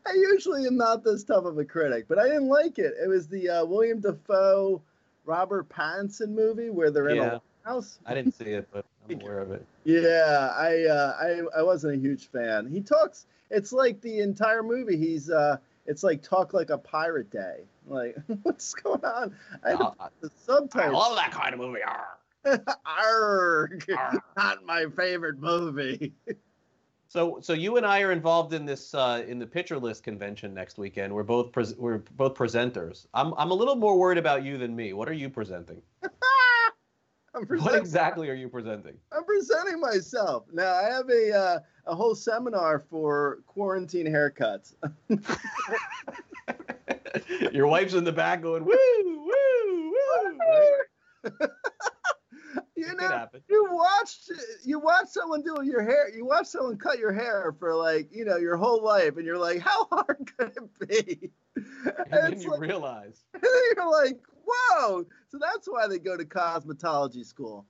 [0.07, 2.93] I usually am not this tough of a critic, but I didn't like it.
[3.03, 4.83] It was the uh, William Dafoe,
[5.25, 7.39] Robert Pattinson movie where they're in Yeah.
[7.65, 7.99] a house.
[8.05, 9.65] I didn't see it, but I'm aware of it.
[9.85, 12.67] Yeah, I, uh, I I wasn't a huge fan.
[12.67, 13.27] He talks.
[13.51, 14.97] It's like the entire movie.
[14.97, 17.61] He's uh, it's like talk like a pirate day.
[17.91, 19.35] Like what's going on?
[19.65, 20.31] I had Uh, the
[20.75, 21.81] I love that kind of movie.
[22.87, 23.71] Arr.
[24.37, 26.15] Not my favorite movie.
[27.09, 30.55] So, so you and I are involved in this uh, in the pitcher list convention
[30.55, 31.13] next weekend.
[31.13, 33.07] We're both pres we're both presenters.
[33.13, 34.93] I'm I'm a little more worried about you than me.
[34.93, 35.83] What are you presenting?
[37.33, 38.95] What exactly are you presenting?
[39.13, 40.45] I'm presenting myself.
[40.53, 44.75] Now I have a uh, a whole seminar for quarantine haircuts.
[47.53, 50.39] Your wife's in the back going woo woo woo.
[50.39, 50.83] Right?
[52.77, 54.31] you know, you watched
[54.65, 56.09] you watch someone do your hair.
[56.15, 59.39] You watch someone cut your hair for like you know your whole life, and you're
[59.39, 61.31] like, how hard could it be?
[61.57, 63.25] And then you like, realize.
[63.35, 65.05] and then you're like, whoa!
[65.29, 67.67] So that's why they go to cosmetology school.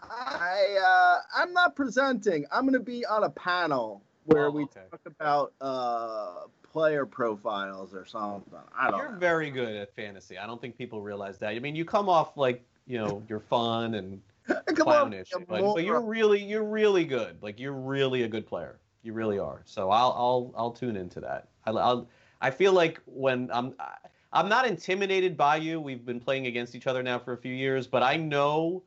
[0.00, 2.46] I uh, I'm not presenting.
[2.50, 4.80] I'm going to be on a panel where Oh, we okay.
[4.90, 8.58] talk about uh, player profiles or something.
[8.76, 9.18] I don't You're know.
[9.18, 10.36] very good at fantasy.
[10.36, 11.50] I don't think people realize that.
[11.50, 15.62] I mean, you come off like you know you're fun and Come on, clownish, but,
[15.62, 17.40] but you're really you're really good.
[17.40, 18.80] Like you're really a good player.
[19.04, 19.62] You really are.
[19.66, 21.46] So I'll I'll I'll tune into that.
[21.64, 22.08] I I'll,
[22.40, 23.94] I feel like when I'm I-
[24.32, 25.80] I'm not intimidated by you.
[25.80, 28.82] We've been playing against each other now for a few years, but I know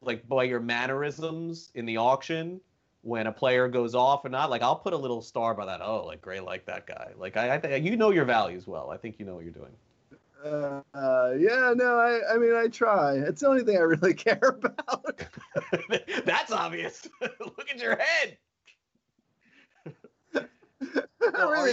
[0.00, 2.60] like by your mannerisms in the auction
[3.02, 4.50] when a player goes off or not.
[4.50, 5.80] Like I'll put a little star by that.
[5.82, 7.12] Oh, like Grey like that guy.
[7.16, 8.90] Like I, I think you know your values well.
[8.90, 9.72] I think you know what you're doing.
[10.44, 13.14] Uh, uh, yeah, no, I, I mean, I try.
[13.14, 15.22] It's the only thing I really care about.
[16.24, 17.08] That's obvious.
[17.20, 18.38] Look at your head.
[20.34, 20.48] you-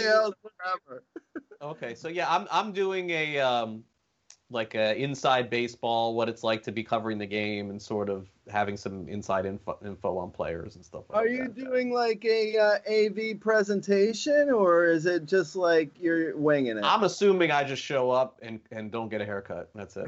[0.08, 1.04] else, whatever.
[1.62, 3.84] Okay, so yeah, I'm I'm doing a um
[4.52, 8.28] like a inside baseball, what it's like to be covering the game and sort of
[8.50, 11.34] having some inside info, info on players and stuff like Are that.
[11.34, 16.84] you doing like a uh, AV presentation, or is it just like you're winging it?
[16.84, 19.70] I'm assuming I just show up and and don't get a haircut.
[19.76, 20.08] That's it.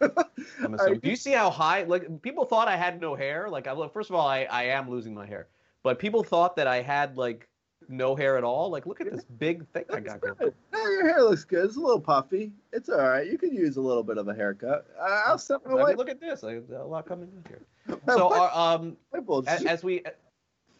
[0.00, 0.94] I'm assuming.
[0.94, 1.84] you- Do you see how high?
[1.84, 3.48] Like people thought I had no hair.
[3.48, 3.92] Like I look.
[3.92, 5.46] First of all, I I am losing my hair,
[5.82, 7.48] but people thought that I had like
[7.88, 8.70] no hair at all.
[8.70, 10.52] Like look at this big thing I got going.
[10.72, 11.64] No, your hair looks good.
[11.64, 12.52] It's a little puffy.
[12.72, 13.26] It's all right.
[13.30, 14.86] You could use a little bit of a haircut.
[15.00, 16.44] I'll step I my mean, look at this.
[16.44, 17.62] I a lot coming in here.
[18.08, 18.96] So our, um.
[19.12, 20.02] wife as we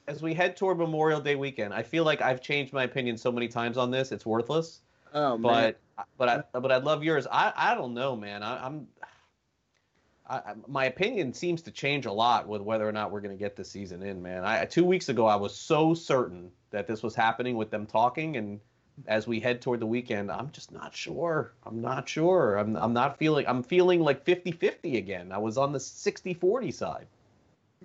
[0.09, 3.33] as we head toward Memorial Day weekend, I feel like I've changed my opinion so
[3.33, 4.13] many times on this.
[4.13, 4.81] It's worthless.
[5.13, 5.75] oh man.
[5.97, 7.27] But but I but I love yours.
[7.31, 8.43] I I don't know, man.
[8.43, 8.87] I, I'm.
[10.27, 13.43] I, my opinion seems to change a lot with whether or not we're going to
[13.43, 14.45] get the season in, man.
[14.45, 18.37] I two weeks ago I was so certain that this was happening with them talking,
[18.39, 18.61] and
[19.07, 21.53] as we head toward the weekend, I'm just not sure.
[21.67, 22.57] I'm not sure.
[22.57, 23.47] I'm I'm not feeling.
[23.47, 25.31] I'm feeling like 50-50 again.
[25.31, 27.07] I was on the 60-40 side.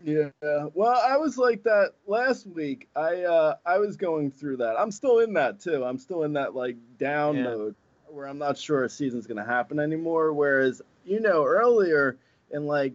[0.01, 0.29] Yeah.
[0.41, 2.87] Well, I was like that last week.
[2.95, 4.79] I uh I was going through that.
[4.79, 5.83] I'm still in that too.
[5.83, 7.43] I'm still in that like down Yeah.
[7.43, 7.75] mode
[8.07, 10.31] where I'm not sure a season's gonna happen anymore.
[10.31, 12.17] Whereas, you know, earlier
[12.51, 12.93] in like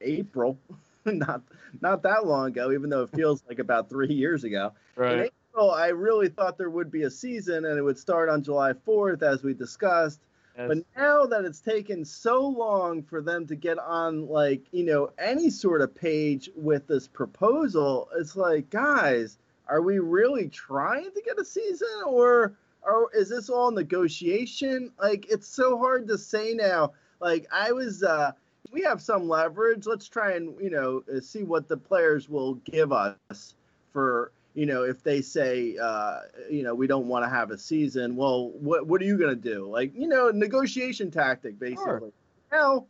[0.00, 0.58] April,
[1.04, 1.42] not
[1.80, 4.72] not that long ago, even though it feels like about three years ago.
[5.12, 8.42] In April, I really thought there would be a season and it would start on
[8.42, 10.20] July 4th, as we discussed.
[10.68, 15.10] But now that it's taken so long for them to get on, like, you know,
[15.18, 21.22] any sort of page with this proposal, it's like, guys, are we really trying to
[21.22, 24.92] get a season or, or is this all negotiation?
[25.00, 26.92] Like, it's so hard to say now.
[27.20, 28.32] Like, I was, uh,
[28.74, 29.86] we have some leverage.
[29.86, 33.54] Let's try and, you know, uh, see what the players will give us
[33.92, 36.18] for, you know, if they say, uh,
[36.50, 39.30] you know, we don't want to have a season, well, what what are you going
[39.30, 39.70] to do?
[39.70, 41.84] Like, you know, negotiation tactic, basically.
[41.84, 42.12] Sure.
[42.50, 42.86] Now,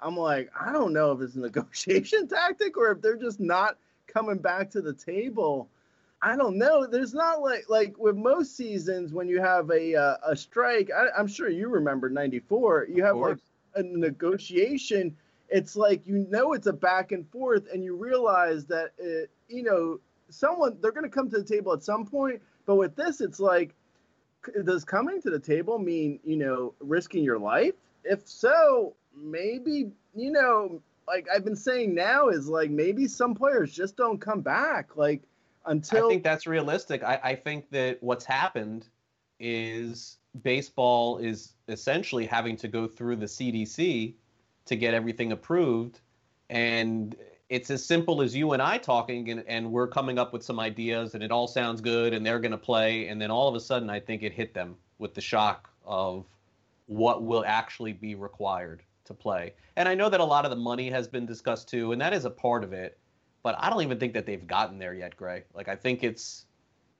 [0.00, 3.76] I'm like, I don't know if it's a negotiation tactic or if they're just not
[4.06, 5.68] coming back to the table.
[6.22, 6.86] I don't know.
[6.86, 10.90] There's not like like with most seasons when you have a uh, a strike.
[10.90, 12.86] I, am sure you remember '94.
[12.88, 13.36] You have like
[13.74, 15.14] a negotiation.
[15.48, 19.62] It's like you know it's a back and forth, and you realize that it, you
[19.62, 22.42] know someone they're going to come to the table at some point.
[22.66, 23.74] But with this, it's like
[24.64, 27.74] does coming to the table mean you know risking your life?
[28.04, 33.72] If so, maybe you know like I've been saying now is like maybe some players
[33.72, 34.96] just don't come back.
[34.96, 35.22] Like
[35.66, 37.02] until I think that's realistic.
[37.02, 38.88] I, I think that what's happened
[39.38, 44.14] is baseball is essentially having to go through the CDC
[44.66, 46.00] to get everything approved.
[46.50, 47.16] And
[47.48, 50.60] it's as simple as you and I talking, and, and we're coming up with some
[50.60, 53.08] ideas, and it all sounds good, and they're going to play.
[53.08, 56.26] And then all of a sudden, I think it hit them with the shock of
[56.86, 59.54] what will actually be required to play.
[59.76, 62.12] And I know that a lot of the money has been discussed too, and that
[62.12, 62.98] is a part of it
[63.46, 65.44] but I don't even think that they've gotten there yet, Grey.
[65.54, 66.46] Like I think it's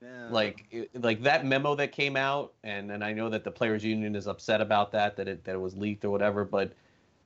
[0.01, 0.29] yeah.
[0.31, 4.15] like like that memo that came out, and and I know that the players' union
[4.15, 6.73] is upset about that that it that it was leaked or whatever, but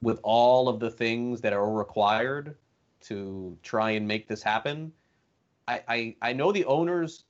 [0.03, 2.57] with all of the things that are required
[3.03, 4.93] to try and make this happen,
[5.69, 7.25] I I, I know the owners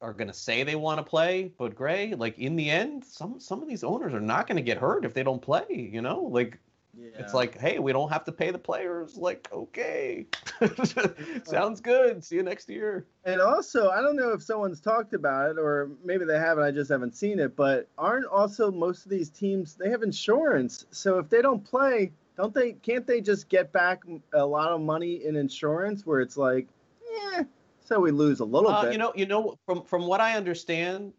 [0.00, 3.40] are going to say they want to play, but Grey, like in the end, some
[3.40, 5.90] some of these owners are not going to get hurt if they don't play.
[5.92, 6.58] You know, like
[6.96, 7.10] yeah.
[7.18, 9.16] It's like, hey, we don't have to pay the players.
[9.16, 10.26] Like, okay,
[11.44, 12.24] sounds good.
[12.24, 13.06] See you next year.
[13.24, 16.64] And also, I don't know if someone's talked about it, or maybe they haven't.
[16.64, 17.56] I just haven't seen it.
[17.56, 20.86] But aren't also most of these teams they have insurance?
[20.90, 22.72] So if they don't play, don't they?
[22.72, 26.06] Can't they just get back a lot of money in insurance?
[26.06, 26.68] Where it's like,
[27.10, 27.42] yeah,
[27.84, 28.92] so we lose a little uh, bit.
[28.92, 31.12] You know, you know, from from what I understand,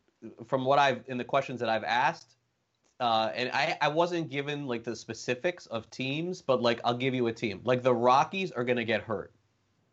[0.48, 2.35] from what I've in the questions that I've asked
[3.00, 7.14] uh, and I, I wasn't given like the specifics of teams, but like I'll give
[7.14, 7.62] you a team.
[7.64, 9.34] Like the Rockies are gonna get hurt,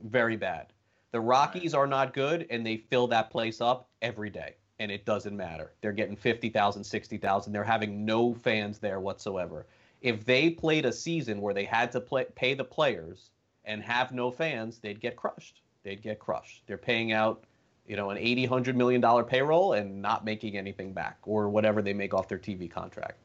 [0.05, 0.73] very bad.
[1.11, 5.05] The Rockies are not good, and they fill that place up every day, and it
[5.05, 5.73] doesn't matter.
[5.83, 7.53] They're getting 50,000, 60,000.
[7.53, 9.67] They're having no fans there whatsoever.
[10.01, 13.31] If they played a season where they had to play, pay the players
[13.65, 15.61] and have no fans, they'd get crushed.
[15.83, 16.63] They'd get crushed.
[16.67, 17.45] They're paying out
[17.87, 21.83] you know, an 80, 100 million dollar payroll and not making anything back or whatever
[21.83, 23.19] they make off their TV contract,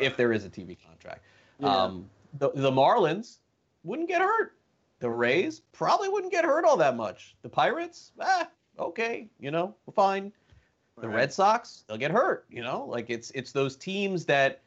[0.00, 1.22] if there is a TV contract.
[1.58, 1.68] Yeah.
[1.68, 3.38] Um, the, the Marlins
[3.82, 4.54] wouldn't get hurt.
[5.00, 7.36] The Rays probably wouldn't get hurt all that much.
[7.42, 8.48] The Pirates, ah,
[8.78, 10.32] okay, you know, fine.
[11.00, 11.16] The right.
[11.16, 14.60] Red Sox, they'll get hurt, you know, like it's it's those teams that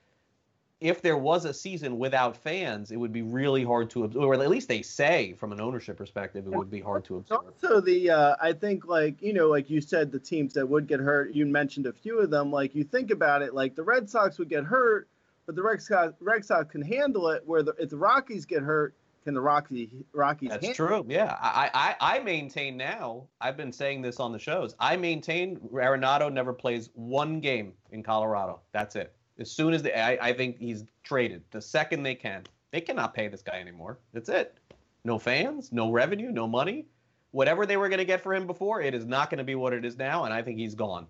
[0.79, 4.23] if there was a season without fans, it would be really hard to absorb.
[4.23, 7.45] Or at least they say, from an ownership perspective, it would be hard to absorb.
[7.45, 10.87] Also, the uh, I think like you know, like you said, the teams that would
[10.87, 11.33] get hurt.
[11.33, 12.51] You mentioned a few of them.
[12.51, 15.07] Like you think about it, like the Red Sox would get hurt,
[15.47, 17.41] but the Red Sox, Red Sox can handle it.
[17.45, 20.49] Where the, if the Rockies get hurt, can the Rockies Rockies?
[20.49, 21.03] That's true.
[21.07, 23.23] Yeah, I, I I maintain now.
[23.41, 24.75] I've been saying this on the shows.
[24.79, 28.59] I maintain Arenado never plays one game in Colorado.
[28.73, 29.16] That's it.
[29.39, 31.43] As soon as they, I, I think he's traded.
[31.51, 33.99] The second they can, they cannot pay this guy anymore.
[34.13, 34.57] That's it.
[35.03, 36.85] No fans, no revenue, no money.
[37.31, 39.55] Whatever they were going to get for him before, it is not going to be
[39.55, 41.07] what it is now, and I think he's gone.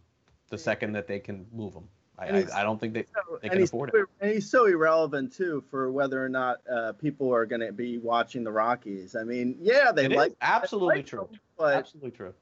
[0.49, 3.49] The second that they can move him, I, I, I, don't think they, so, they
[3.49, 4.05] can afford it.
[4.21, 7.97] And he's so irrelevant too for whether or not uh, people are going to be
[7.97, 9.15] watching the Rockies.
[9.15, 11.29] I mean, yeah, they it like absolutely like true.
[11.59, 12.33] Absolutely true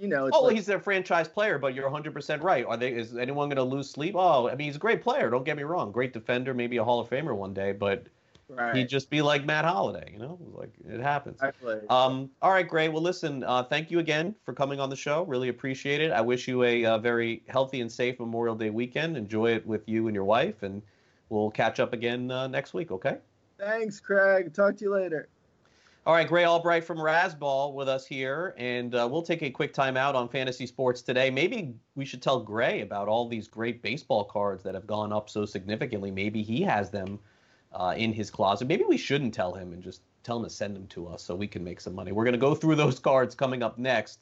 [0.00, 0.28] you know.
[0.32, 2.64] oh, like, he's their franchise player, but you're 100 percent right.
[2.64, 2.92] Are they?
[2.92, 4.14] Is anyone going to lose sleep?
[4.16, 5.30] Oh, I mean, he's a great player.
[5.30, 8.06] Don't get me wrong, great defender, maybe a Hall of Famer one day, but.
[8.48, 8.76] Right.
[8.76, 11.34] He'd just be like Matt Holliday, you know, like it happens.
[11.34, 11.80] Exactly.
[11.90, 12.92] Um, all right, great.
[12.92, 15.24] Well, listen, uh, thank you again for coming on the show.
[15.24, 16.12] Really appreciate it.
[16.12, 19.16] I wish you a, a uh, very healthy and safe Memorial Day weekend.
[19.16, 20.80] Enjoy it with you and your wife, and
[21.28, 22.92] we'll catch up again uh, next week.
[22.92, 23.16] Okay.
[23.58, 24.54] Thanks, Craig.
[24.54, 25.28] Talk to you later.
[26.06, 29.72] All right, Grey Albright from Razzball with us here, and uh, we'll take a quick
[29.72, 31.30] time out on fantasy sports today.
[31.30, 35.28] Maybe we should tell Grey about all these great baseball cards that have gone up
[35.28, 36.12] so significantly.
[36.12, 37.18] Maybe he has them
[37.72, 38.68] uh, in his closet.
[38.68, 41.34] Maybe we shouldn't tell him and just tell him to send them to us so
[41.34, 42.12] we can make some money.
[42.12, 44.20] We're going to go through those cards coming up next.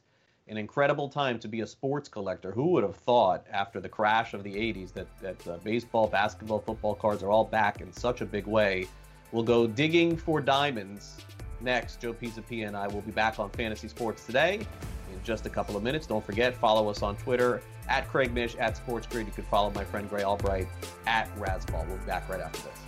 [0.49, 2.51] An incredible time to be a sports collector.
[2.51, 6.61] Who would have thought after the crash of the 80s that, that uh, baseball, basketball,
[6.61, 8.89] football cards are all back in such a big way?
[9.32, 11.18] We'll go digging for diamonds
[11.64, 15.48] Next, Joe Pisapia and I will be back on Fantasy Sports today in just a
[15.50, 16.06] couple of minutes.
[16.06, 19.26] Don't forget, follow us on Twitter at Craig Mish, at Sports Grid.
[19.26, 20.68] You can follow my friend Grey Albright
[21.06, 21.86] at Razzball.
[21.88, 22.84] We'll be back right after this.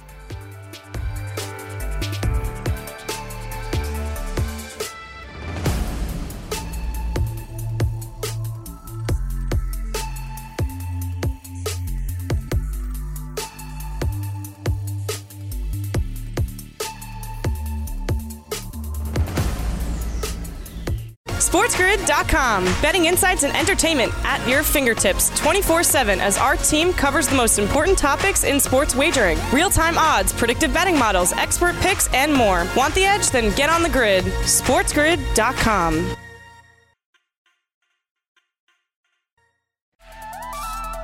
[21.96, 22.64] SportsGrid.com.
[22.82, 27.58] Betting insights and entertainment at your fingertips 24 7 as our team covers the most
[27.58, 32.66] important topics in sports wagering real time odds, predictive betting models, expert picks, and more.
[32.76, 33.30] Want the edge?
[33.30, 34.24] Then get on the grid.
[34.24, 36.16] SportsGrid.com.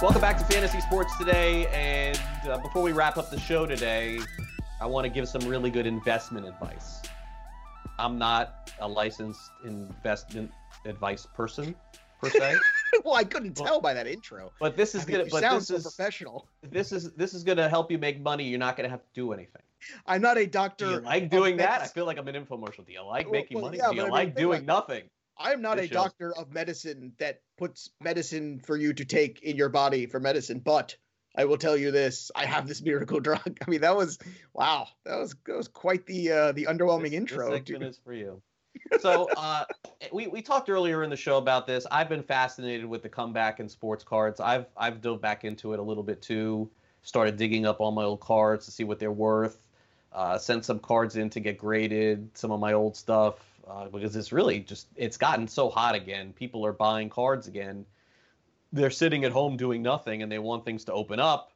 [0.00, 1.66] Welcome back to Fantasy Sports Today.
[1.68, 2.18] And
[2.48, 4.18] uh, before we wrap up the show today,
[4.80, 7.02] I want to give some really good investment advice.
[8.00, 10.50] I'm not a licensed investment
[10.84, 11.74] advice person
[12.22, 12.54] per se.
[13.04, 14.52] well, I couldn't tell by that intro.
[14.60, 15.28] But this is I mean, gonna.
[15.30, 16.48] But sound this so is professional.
[16.62, 18.44] this is this is gonna help you make money.
[18.44, 19.62] You're not gonna have to do anything.
[20.06, 20.84] I'm not a doctor.
[20.86, 21.80] Do you like doing that?
[21.82, 22.86] I feel like I'm an infomercial.
[22.86, 23.78] Do you like Well, making well, money?
[23.78, 25.02] yeah, Do you but I mean, like doing about- nothing?
[25.38, 29.42] I'm not This a shows- doctor of medicine that puts medicine for you to take
[29.42, 30.94] in your body for medicine, but
[31.36, 33.58] I will tell you this: I have this miracle drug.
[33.66, 34.18] I mean, that was
[34.52, 34.86] wow.
[35.04, 37.50] That was that was quite the uh, the underwhelming This- intro.
[37.50, 38.40] This segment is for you.
[39.00, 39.64] So uh,
[40.12, 41.86] we we talked earlier in the show about this.
[41.90, 44.40] I've been fascinated with the comeback in sports cards.
[44.40, 46.70] I've I've dove back into it a little bit too.
[47.02, 49.58] Started digging up all my old cards to see what they're worth.
[50.12, 52.28] Uh, sent some cards in to get graded.
[52.34, 53.36] Some of my old stuff
[53.68, 56.32] uh, because it's really just it's gotten so hot again.
[56.32, 57.86] People are buying cards again.
[58.72, 61.51] They're sitting at home doing nothing, and they want things to open up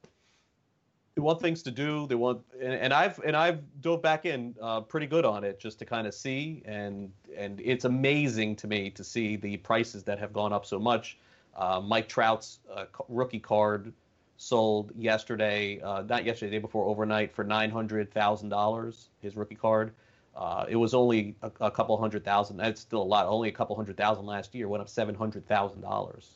[1.16, 2.06] they want things to do.
[2.06, 5.58] They want, and, and I've and I've dove back in uh, pretty good on it
[5.58, 10.04] just to kind of see, and and it's amazing to me to see the prices
[10.04, 11.18] that have gone up so much.
[11.56, 13.94] Uh, Mike Trout's uh, rookie card
[14.36, 19.08] sold yesterday, uh, not yesterday, day before, overnight for nine hundred thousand dollars.
[19.22, 19.94] His rookie card.
[20.36, 22.58] Uh, it was only a, a couple hundred thousand.
[22.58, 23.24] That's still a lot.
[23.26, 24.68] Only a couple hundred thousand last year.
[24.68, 26.28] Went up seven hundred thousand dollars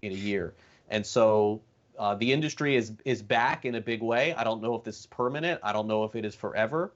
[0.00, 0.52] in a year.
[0.90, 1.62] And so
[1.98, 4.34] uh, the industry is is back in a big way.
[4.34, 5.60] I don't know if this is permanent.
[5.62, 6.92] I don't know if it is forever.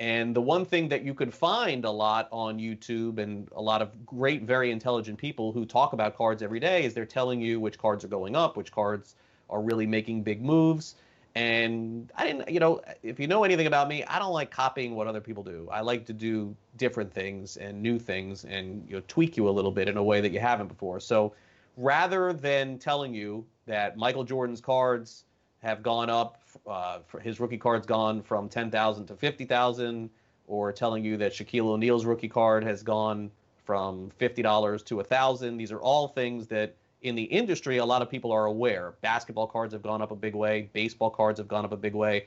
[0.00, 3.82] And the one thing that you can find a lot on YouTube and a lot
[3.82, 7.60] of great, very intelligent people who talk about cards every day is they're telling you
[7.60, 9.14] which cards are going up, which cards
[9.48, 10.96] are really making big moves.
[11.34, 14.94] And I didn't, you know, if you know anything about me, I don't like copying
[14.96, 15.68] what other people do.
[15.70, 19.50] I like to do different things and new things and you know tweak you a
[19.50, 21.00] little bit in a way that you haven't before.
[21.00, 21.32] So
[21.76, 25.24] rather than telling you that Michael Jordan's cards
[25.62, 30.10] have gone up, uh, his rookie cards gone from 10,000 to 50,000,
[30.48, 33.30] or telling you that Shaquille O'Neal's rookie card has gone
[33.64, 35.56] from $50 to 1,000.
[35.56, 38.94] These are all things that in the industry a lot of people are aware.
[39.02, 41.94] Basketball cards have gone up a big way, baseball cards have gone up a big
[41.94, 42.26] way.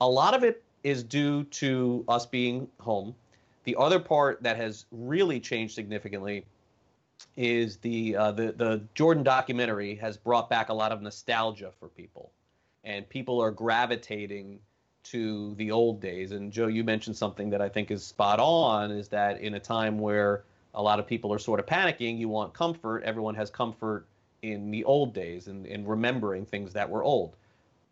[0.00, 3.14] A lot of it is due to us being home.
[3.64, 6.44] The other part that has really changed significantly
[7.36, 11.88] is the uh, the the Jordan documentary has brought back a lot of nostalgia for
[11.88, 12.32] people,
[12.84, 14.60] and people are gravitating
[15.04, 16.32] to the old days.
[16.32, 19.60] And Joe, you mentioned something that I think is spot on: is that in a
[19.60, 20.44] time where
[20.74, 23.02] a lot of people are sort of panicking, you want comfort.
[23.04, 24.06] Everyone has comfort
[24.42, 27.36] in the old days and in remembering things that were old.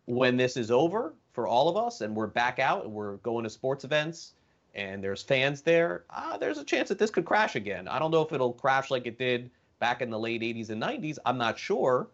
[0.06, 3.44] When this is over for all of us, and we're back out and we're going
[3.44, 4.32] to sports events
[4.74, 7.88] and there's fans there, uh, there's a chance that this could crash again.
[7.88, 10.82] I don't know if it'll crash like it did back in the late 80s and
[10.82, 11.18] 90s.
[11.24, 12.08] I'm not sure.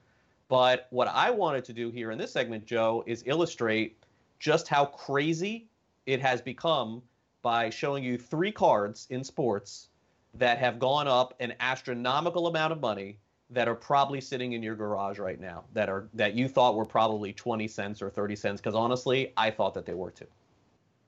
[0.48, 3.98] But what I wanted to do here in this segment, Joe, is illustrate
[4.38, 5.66] just how crazy
[6.06, 7.02] it has become
[7.42, 9.88] by showing you three cards in sports
[10.34, 13.18] that have gone up an astronomical amount of money
[13.50, 16.84] that are probably sitting in your garage right now that are that you thought were
[16.84, 20.26] probably 20 cents or 30 cents because honestly i thought that they were too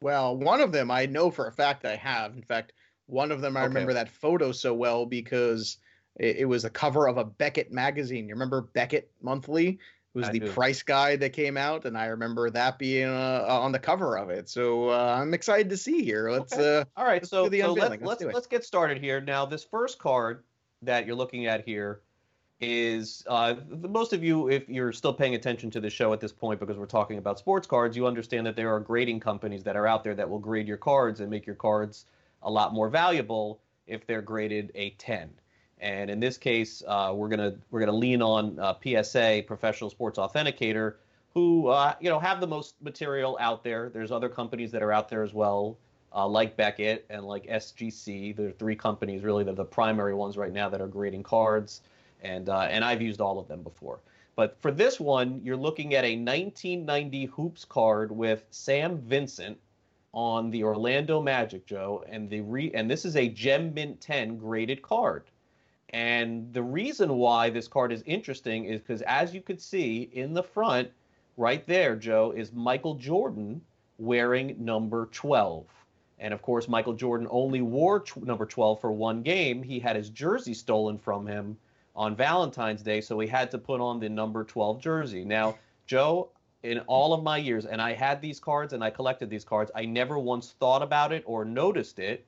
[0.01, 2.35] Well, one of them I know for a fact I have.
[2.35, 2.73] In fact,
[3.07, 3.69] one of them I Okay.
[3.69, 5.79] remember that photo so well because
[6.17, 8.29] it, it was the cover of a Beckett magazine.
[8.29, 9.69] You remember Beckett Monthly?
[10.15, 10.53] It was I the do.
[10.53, 14.31] price guide that came out, and I remember that being uh, on the cover of
[14.31, 14.49] it.
[14.49, 16.31] So uh, I'm excited to see here.
[16.31, 16.53] Let's.
[16.53, 16.79] Okay.
[16.79, 19.21] Uh, All right, Let's so, so let's Let's let's do let's get started here.
[19.21, 20.45] Now, this first card
[20.83, 22.03] that you're looking at here
[22.61, 23.55] is uh,
[23.89, 26.77] most of you, if you're still paying attention to the show at this point, because
[26.77, 30.03] we're talking about sports cards, you understand that there are grading companies that are out
[30.03, 32.07] there that will grade your cards and make your cards
[32.43, 35.31] a lot more valuable if they're graded a 10.
[35.81, 40.19] And in this case, uh, we're gonna we're gonna lean on uh, PSA, Professional Sports
[40.19, 40.95] Authenticator,
[41.35, 43.89] who uh, you know have the most material out there.
[43.89, 45.79] There's other companies that are out there as well,
[46.13, 48.35] uh, like Beckett and like SGC.
[48.35, 51.23] There are three companies really that are the primary ones right now that are grading
[51.23, 51.83] cards,
[52.23, 54.01] and uh, and I've used all of them before.
[54.37, 59.59] But for this one, you're looking at a 1990 hoops card with Sam Vincent
[60.13, 64.37] on the Orlando Magic, Joe, and the re and this is a Gem Mint 10
[64.39, 65.25] graded card.
[65.91, 70.35] And the reason why this card is interesting is because, as you could see in
[70.35, 70.91] the front,
[71.37, 73.63] right there, Joe, is Michael Jordan
[73.99, 75.67] wearing number 12.
[76.19, 79.63] And of course, Michael Jordan only wore number 12 for one game.
[79.63, 81.57] He had his jersey stolen from him
[81.99, 85.25] on Valentine's Day, so he had to put on the number 12 jersey.
[85.25, 86.31] Now, Joe,
[86.63, 89.73] in all of my years, and I had these cards and I collected these cards,
[89.75, 92.25] I never once thought about it or noticed it.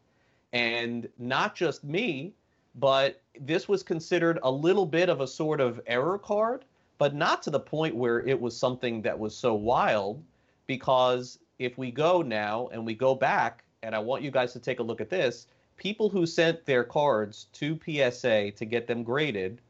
[0.53, 2.35] And not just me,
[2.75, 6.65] but this was considered a little bit of a sort of error card,
[6.99, 10.21] but not to the point where it was something that was so wild.
[10.67, 14.59] Because if we go now and we go back, and I want you guys to
[14.59, 15.47] take a look at this,
[15.81, 19.61] people who sent their cards to PSA to get them graded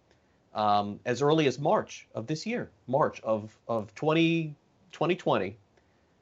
[0.55, 4.53] um, as early as March of this year, March of, of 20,
[4.91, 5.57] 2020.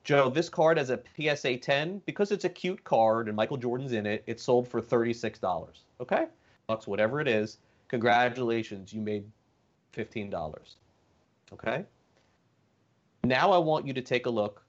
[0.04, 3.92] Joe, this card has a PSA 10 because it's a cute card and Michael Jordan's
[3.92, 4.22] in it.
[4.26, 5.68] It sold for $36.
[6.00, 6.26] Okay?
[6.66, 7.56] Bucks, whatever it is.
[7.88, 9.24] Congratulations, you made
[9.96, 10.58] $15.
[11.54, 11.84] Okay?
[13.24, 14.62] Now I want you to take a look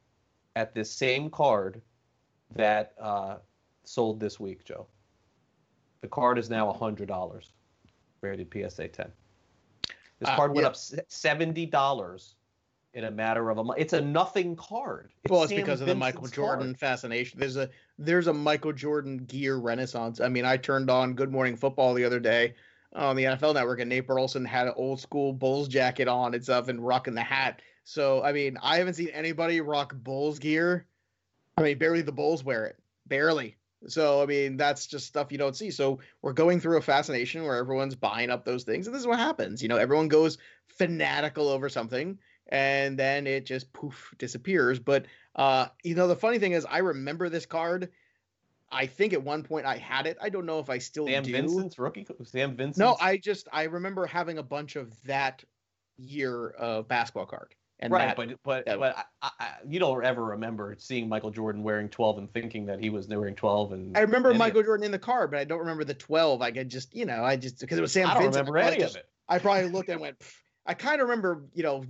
[0.55, 1.81] at this same card
[2.55, 3.35] that uh,
[3.83, 4.87] sold this week, Joe.
[6.01, 7.49] The card is now $100,
[8.21, 9.11] rated PSA 10.
[10.19, 10.67] This Uh, card went yeah.
[10.69, 12.33] up $70
[12.93, 13.79] in a matter of a month.
[13.79, 15.11] It's a nothing card.
[15.29, 16.79] well, it's Sam because of the Michael Jordan card.
[16.79, 17.39] fascination.
[17.39, 20.19] There's a there's a Michael Jordan gear renaissance.
[20.21, 22.55] I mean, I turned on Good Morning Football the other day
[22.93, 26.43] on the NFL Network, and Nate Burleson had an old school Bulls jacket on and
[26.43, 27.61] stuff, and rocking the hat.
[27.83, 30.85] So, I mean, I haven't seen anybody rock Bulls gear.
[31.57, 32.77] I mean, barely the Bulls wear it,
[33.07, 33.55] barely.
[33.87, 35.71] So, I mean, that's just stuff you don't see.
[35.71, 39.07] So, we're going through a fascination where everyone's buying up those things, and this is
[39.07, 39.61] what happens.
[39.61, 42.19] You know, everyone goes fanatical over something,
[42.49, 44.79] and then it just poof disappears.
[44.79, 45.05] But
[45.35, 47.89] uh, you know, the funny thing is, I remember this card.
[48.71, 50.17] I think at one point I had it.
[50.21, 51.31] I don't know if I still Sam do.
[51.31, 52.05] Vincent's rookie.
[52.23, 52.77] Sam Vincent.
[52.77, 55.43] No, I just I remember having a bunch of that
[55.97, 57.55] year of basketball card.
[57.81, 61.07] And right, that, but but that- but I, I, I- you don't ever remember seeing
[61.07, 64.37] Michael Jordan wearing 12 and thinking that he was wearing 12 and I remember of
[64.37, 66.41] Michael Jordan in the card, but I don't remember the twelve.
[66.41, 68.47] I could just you know I just because it was Sam I don't Vincent.
[68.47, 69.09] remember I any just- of it.
[69.29, 70.19] I probably looked and went.
[70.19, 70.33] "Pff."
[70.65, 71.83] I kind of remember you know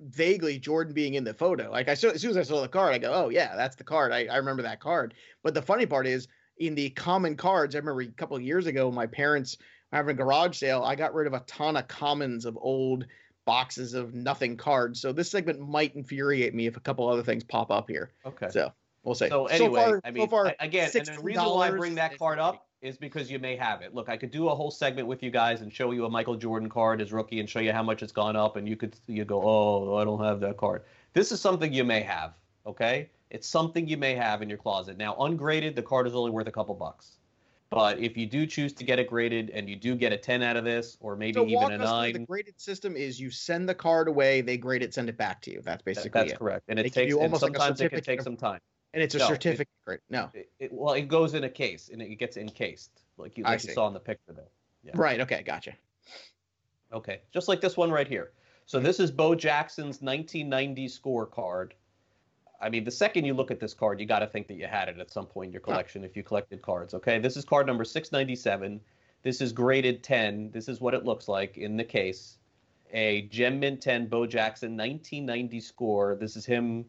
[0.00, 1.70] vaguely Jordan being in the photo.
[1.70, 3.76] Like I saw as soon as I saw the card, I go, oh yeah, that's
[3.76, 4.12] the card.
[4.12, 5.14] I, I remember that card.
[5.42, 6.26] But the funny part is
[6.58, 7.74] in the common cards.
[7.74, 9.56] I remember a couple of years ago, my parents
[9.92, 10.82] having a garage sale.
[10.82, 13.06] I got rid of a ton of commons of old
[13.44, 15.00] boxes of nothing cards.
[15.00, 18.10] So this segment might infuriate me if a couple other things pop up here.
[18.24, 18.48] Okay.
[18.50, 18.72] So
[19.02, 19.28] we'll say.
[19.28, 22.18] So anyway, far, I mean, so far, again, and the reason why I bring that
[22.18, 23.94] card up is because you may have it.
[23.94, 26.36] Look, I could do a whole segment with you guys and show you a Michael
[26.36, 28.96] Jordan card as rookie and show you how much it's gone up, and you could
[29.06, 30.82] you go, oh, I don't have that card.
[31.14, 32.34] This is something you may have.
[32.66, 34.96] Okay, it's something you may have in your closet.
[34.96, 37.18] Now, ungraded, the card is only worth a couple bucks.
[37.74, 40.44] But if you do choose to get it graded and you do get a 10
[40.44, 43.30] out of this, or maybe So even a us 9, the graded system is you
[43.32, 45.56] send the card away, they grade it, send it back to you.
[45.60, 46.38] That's that- basically that's it.
[46.38, 46.66] correct.
[46.68, 48.60] And They it takes, you and almost like a sometimes it can take some time.
[48.92, 49.98] And it's a No, it- certificate grade.
[50.08, 50.30] No.
[50.34, 53.64] It, it, well, it goes in a case and it gets encased, like you, like
[53.64, 54.44] you saw in the picture there.
[54.84, 54.92] Yeah.
[54.94, 55.20] Right.
[55.20, 55.42] Okay.
[55.42, 55.72] Gotcha.
[56.92, 58.30] Okay, just like this one right here.
[58.66, 61.72] So this is Bo Jackson's 1990 scorecard.
[62.60, 64.66] I mean, the second you look at this card, you got to think that you
[64.66, 66.94] had it at some point in your collection if you collected cards.
[66.94, 68.80] Okay, this is card number 697.
[69.22, 70.50] This is graded 10.
[70.50, 72.38] This is what it looks like in the case.
[72.92, 76.16] A Gem Mint 10 Bo Jackson 1990 score.
[76.18, 76.84] This is him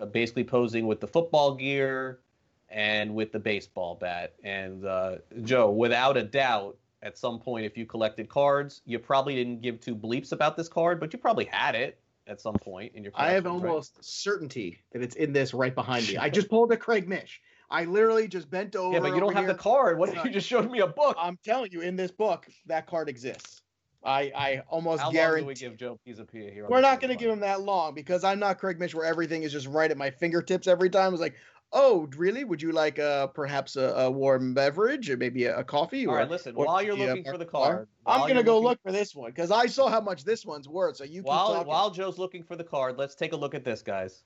[0.00, 2.20] uh, basically posing with the football gear
[2.68, 4.34] and with the baseball bat.
[4.44, 9.34] And uh, Joe, without a doubt, at some point, if you collected cards, you probably
[9.34, 11.98] didn't give two bleeps about this card, but you probably had it
[12.30, 13.70] at some point in your I have collections, right?
[13.70, 16.16] almost certainty that it's in this right behind me.
[16.16, 17.40] I just pulled a Craig Mish.
[17.70, 18.94] I literally just bent over.
[18.94, 19.52] Yeah, but you don't have here.
[19.52, 19.98] the card.
[19.98, 21.16] What you just showed me a book?
[21.18, 23.62] I'm telling you, in this book, that card exists.
[24.02, 25.42] I I almost How long guarantee.
[25.42, 26.66] do we give Joe Pisapia here?
[26.68, 29.42] We're not going to give him that long because I'm not Craig Mish, where everything
[29.42, 31.12] is just right at my fingertips every time.
[31.12, 31.36] It's like,
[31.72, 32.44] oh, really?
[32.44, 36.06] Would you like uh, perhaps a, a warm beverage or maybe a, a coffee?
[36.06, 36.54] All or, right, listen.
[36.56, 39.30] or While you're looking for the card, I'm going to go look for this one
[39.30, 40.96] because I saw how much this one's worth.
[40.96, 43.82] So you while while Joe's looking for the card, let's take a look at this,
[43.82, 44.22] guys.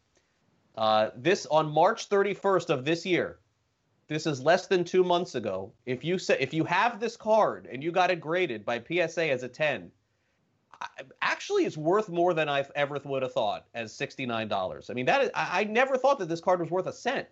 [0.77, 3.39] Uh, this on March 31st of this year.
[4.07, 5.73] This is less than two months ago.
[5.87, 9.31] If you say if you have this card and you got it graded by PSA
[9.31, 9.91] as a 10, I,
[11.23, 14.91] actually it's worth more than I ever would have thought as $69.
[14.91, 17.27] I mean that is I, I never thought that this card was worth a cent.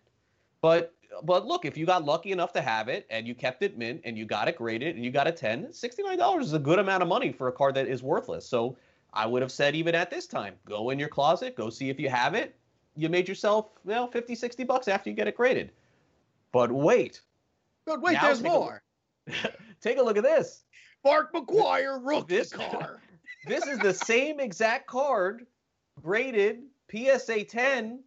[0.61, 3.77] But but look, if you got lucky enough to have it and you kept it
[3.77, 6.79] mint and you got it graded and you got a 10, $69 is a good
[6.79, 8.47] amount of money for a card that is worthless.
[8.47, 8.77] So
[9.13, 12.01] I would have said even at this time, go in your closet, go see if
[12.01, 12.55] you have it.
[12.97, 15.73] You made yourself, well, 50, 60 bucks after you get it graded.
[16.51, 17.23] But wait,
[17.87, 18.83] but wait, now there's take a more.
[19.81, 20.65] take a look at this.
[21.05, 23.01] Mark McGwire rookie This- car.
[23.47, 25.47] This is the same exact card
[26.01, 28.03] graded PSA 10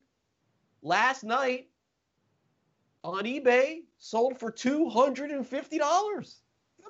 [0.82, 1.68] last night.
[3.04, 6.42] on eBay sold for two hundred and fifty dollars.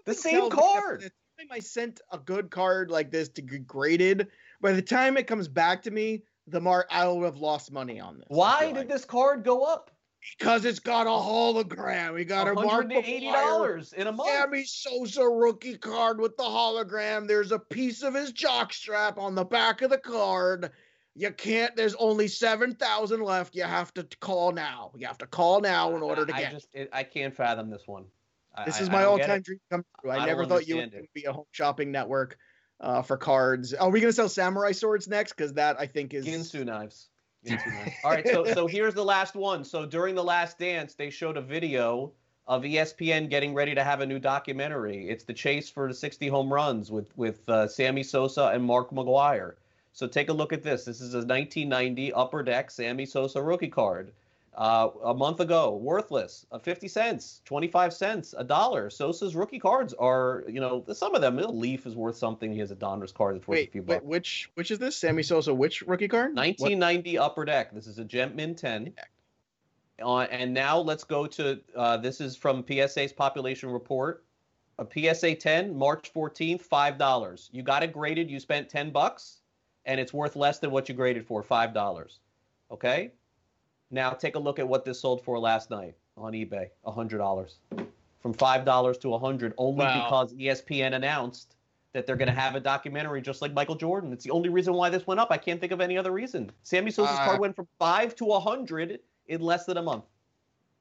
[0.05, 1.01] The same tells me that card.
[1.01, 4.27] The time I sent a good card like this to get graded,
[4.61, 7.99] by the time it comes back to me, the mark I will have lost money
[7.99, 8.25] on this.
[8.29, 8.87] Why did like.
[8.89, 9.91] this card go up?
[10.37, 12.13] Because it's got a hologram.
[12.13, 14.29] We got a Mark hundred and eighty dollars in a month.
[14.29, 17.27] Sammy Sosa rookie card with the hologram.
[17.27, 20.71] There's a piece of his jockstrap on the back of the card.
[21.15, 21.75] You can't.
[21.75, 23.55] There's only seven thousand left.
[23.55, 24.91] You have to call now.
[24.97, 26.51] You have to call now in order to I get.
[26.51, 28.05] just it, I can't fathom this one.
[28.53, 30.11] I- this I- is my all-time dream come true.
[30.11, 31.09] I, I never thought you would it.
[31.13, 32.37] be a home shopping network
[32.81, 33.73] uh, for cards.
[33.73, 35.33] Are we gonna sell samurai swords next?
[35.33, 37.09] Because that I think is Ginsu knives.
[38.03, 39.63] All right, so so here's the last one.
[39.63, 42.11] So during the last dance, they showed a video
[42.47, 45.09] of ESPN getting ready to have a new documentary.
[45.09, 48.91] It's the chase for the 60 home runs with with uh, Sammy Sosa and Mark
[48.91, 49.53] McGwire.
[49.93, 50.85] So take a look at this.
[50.85, 54.11] This is a 1990 Upper Deck Sammy Sosa rookie card.
[54.57, 58.89] Uh, a month ago, worthless, uh, 50 cents, 25 cents, a dollar.
[58.89, 61.37] Sosa's rookie cards are, you know, some of them.
[61.39, 62.53] A Leaf is worth something.
[62.53, 64.05] He has a Donruss card that's worth a wait, few wait, bucks.
[64.05, 64.95] which which is this?
[64.95, 66.35] Sammy Sosa, which rookie card?
[66.35, 67.73] What- 1990 Upper Deck.
[67.73, 68.93] This is a Gem Min 10.
[70.01, 74.23] Uh, and now let's go to uh, this is from PSA's population report.
[74.79, 77.49] A PSA 10, March 14th, five dollars.
[77.51, 78.29] You got it graded.
[78.31, 79.41] You spent 10 bucks,
[79.85, 82.19] and it's worth less than what you graded for, five dollars.
[82.71, 83.11] Okay.
[83.91, 87.59] Now take a look at what this sold for last night on eBay, hundred dollars.
[88.19, 90.03] From five dollars to a hundred, only Wow.
[90.05, 91.55] because ESPN announced
[91.93, 94.11] that they're going to have a documentary just like Michael Jordan.
[94.11, 95.29] It's the only reason why this went up.
[95.31, 96.51] I can't think of any other reason.
[96.63, 100.03] Sammy Sosa's Uh, card went from five to a hundred in less than a month.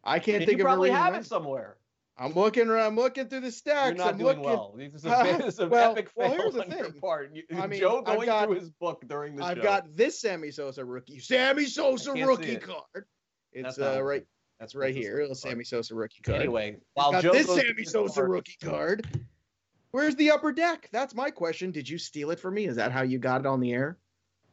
[0.02, 1.76] I can't And think you of probably reason have it somewhere.
[2.16, 2.70] I'm looking.
[2.70, 3.96] I'm looking through the stacks.
[3.96, 4.44] You're not I'm doing looking.
[4.44, 4.74] well.
[4.76, 6.90] This is a, Uh, this is an well- epic well, fail here's the on your
[6.90, 7.00] thing.
[7.00, 7.30] part.
[7.34, 9.48] You, I mean, Joe going got- through his book during the show.
[9.48, 9.62] I've show.
[9.62, 11.18] got this Sammy Sosa rookie.
[11.18, 12.62] Sammy Sosa rookie it.
[12.62, 13.06] card.
[13.52, 14.24] It's That's uh, right.
[14.60, 15.18] That's right here.
[15.20, 15.34] Little.
[15.34, 16.40] Sammy Sosa rookie card.
[16.40, 19.06] Anyway, while got Joe this Sammy Sosa card- rookie card.
[19.90, 20.88] Where's the upper deck?
[20.92, 21.70] That's my question.
[21.70, 22.66] Did you steal it from me?
[22.66, 23.98] Is that how you got it on the air?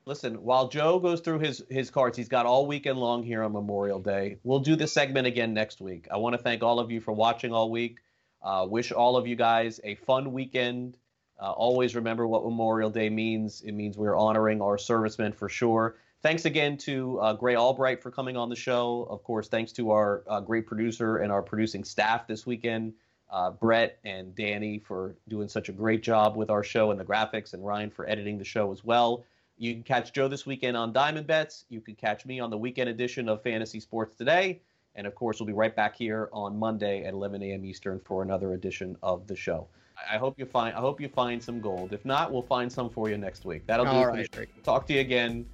[0.06, 3.54] Listen, while Joe goes through his his cards, he's got all weekend long here on
[3.54, 4.38] Memorial Day.
[4.43, 6.08] We'll do this segment again next week.
[6.12, 7.99] I want to thank all of you for watching all week.
[8.41, 10.97] Uh, wish all of you guys a fun weekend.
[11.39, 13.62] Uh, always remember what Memorial Day means.
[13.62, 15.97] It means we're honoring our servicemen for sure.
[16.24, 19.08] Thanks again to uh, Grey Albright for coming on the show.
[19.10, 22.93] Of course, thanks to our uh, great producer and our producing staff this weekend,
[23.32, 27.06] uh, Brett and Danny for doing such a great job with our show and the
[27.06, 29.26] graphics, and Ryan for editing the show as well.
[29.58, 31.66] You can catch Joe this weekend on Diamond Bets.
[31.70, 34.62] You can catch me on the weekend edition of Fantasy Sports Today.
[34.95, 37.64] And of course, we'll be right back here on Monday at 11 a.m.
[37.64, 39.68] Eastern for another edition of the show.
[40.10, 41.93] I hope you find I hope you find some gold.
[41.93, 43.68] If not, we'll find some for you next week.
[43.68, 44.28] That'll do All right.
[44.64, 45.45] Talk to you again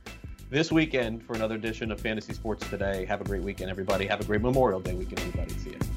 [0.50, 3.06] this weekend for another edition of Fantasy Sports Today.
[3.06, 4.08] Have a great weekend, everybody.
[4.08, 5.54] Have a great Memorial Day weekend, everybody.
[5.60, 5.97] See you.